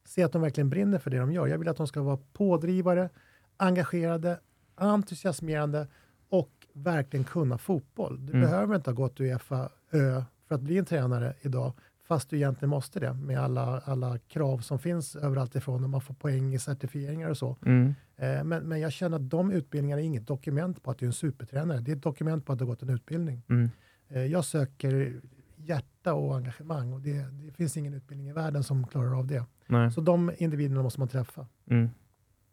[0.05, 1.47] se att de verkligen brinner för det de gör.
[1.47, 3.09] Jag vill att de ska vara pådrivare,
[3.57, 4.39] engagerade,
[4.75, 5.87] entusiasmerande
[6.29, 8.25] och verkligen kunna fotboll.
[8.25, 8.41] Du Mm.
[8.49, 11.73] behöver inte ha gått Uefa Ö för att bli en tränare idag,
[12.07, 16.01] fast du egentligen måste det med alla, alla krav som finns överallt ifrån och man
[16.01, 17.57] får poäng i certifieringar och så.
[17.65, 17.93] Mm.
[18.15, 21.07] Eh, Men, men jag känner att de utbildningarna är inget dokument på att du är
[21.07, 21.79] en supertränare.
[21.79, 23.41] Det är ett dokument på att du har gått en utbildning.
[23.49, 23.69] Mm.
[24.09, 25.21] Eh, Jag söker
[25.57, 29.43] hjärta och engagemang och det, det finns ingen utbildning i världen som klarar av det.
[29.67, 29.91] Nej.
[29.91, 31.47] Så de individerna måste man träffa.
[31.69, 31.89] Mm.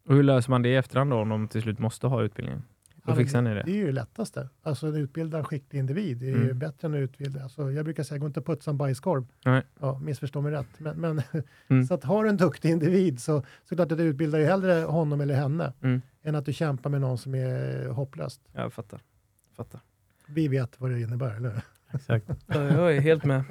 [0.07, 2.63] Och hur löser man det i efterhand då om de till slut måste ha utbildningen?
[3.05, 3.63] Då fixar ni det?
[3.63, 4.49] Det är ju det lättaste.
[4.63, 6.59] Alltså att utbilda en skicklig individ det är ju Mm.
[6.59, 7.43] bättre än att utbilda.
[7.43, 9.27] Alltså, jag brukar säga, gå inte och putsa en bajskorv.
[9.45, 9.63] Nej.
[9.81, 10.67] Ja, missförstå mig rätt.
[10.79, 11.23] Men, men
[11.69, 11.85] Mm.
[11.85, 14.73] så att har du en duktig individ så, så klart att du utbildar ju hellre
[14.73, 16.03] honom eller henne Mm.
[16.23, 18.41] än att du kämpar med någon som är hopplöst.
[18.53, 19.01] Ja, jag fattar.
[19.57, 19.81] fattar.
[20.27, 21.61] Vi vet vad det innebär, eller hur?
[21.93, 22.27] Exakt.
[22.47, 23.45] Ja, jag är helt med.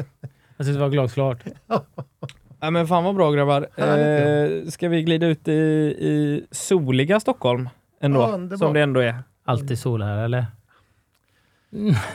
[0.57, 1.43] Jag tyckte det var glasklart.
[2.61, 3.67] Ja, men fan vad bra grabbar.
[3.75, 7.69] Eh, ska vi glida ut i, i soliga Stockholm
[8.01, 8.47] ändå?
[8.51, 9.15] Ja, som det ändå är.
[9.45, 10.45] Alltid sol här, eller?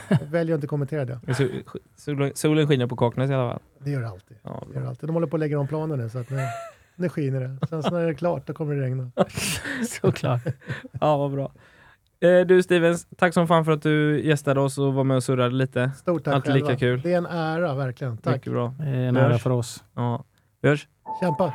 [0.09, 1.33] Jag väljer att inte kommentera det.
[1.35, 1.63] Sol-
[1.95, 3.61] Solen, solen skiner på Kaknäs i alla fall.
[3.79, 4.37] Det gör det alltid.
[4.43, 5.09] Ja, Det gör det alltid.
[5.09, 6.37] De håller på att lägga om planen nu, så att nu,
[6.95, 7.67] nu skiner det.
[7.67, 9.11] Sen så när det är klart, då kommer det regna.
[10.01, 10.41] Såklart.
[11.01, 11.51] ja vad bra.
[12.19, 15.23] Eh, du Stevens, tack som fan för att du gästade oss och var med och
[15.23, 15.91] surrade lite.
[15.97, 17.01] Stort tack Alltid lika kul.
[17.01, 18.17] Det är en ära, verkligen.
[18.17, 18.35] Tack.
[18.35, 18.65] Mycket bra.
[18.79, 19.83] Eh, En Vi ära för oss.
[19.95, 20.23] Ja.
[20.61, 20.87] Vi hörs.
[21.19, 21.53] Kämpa!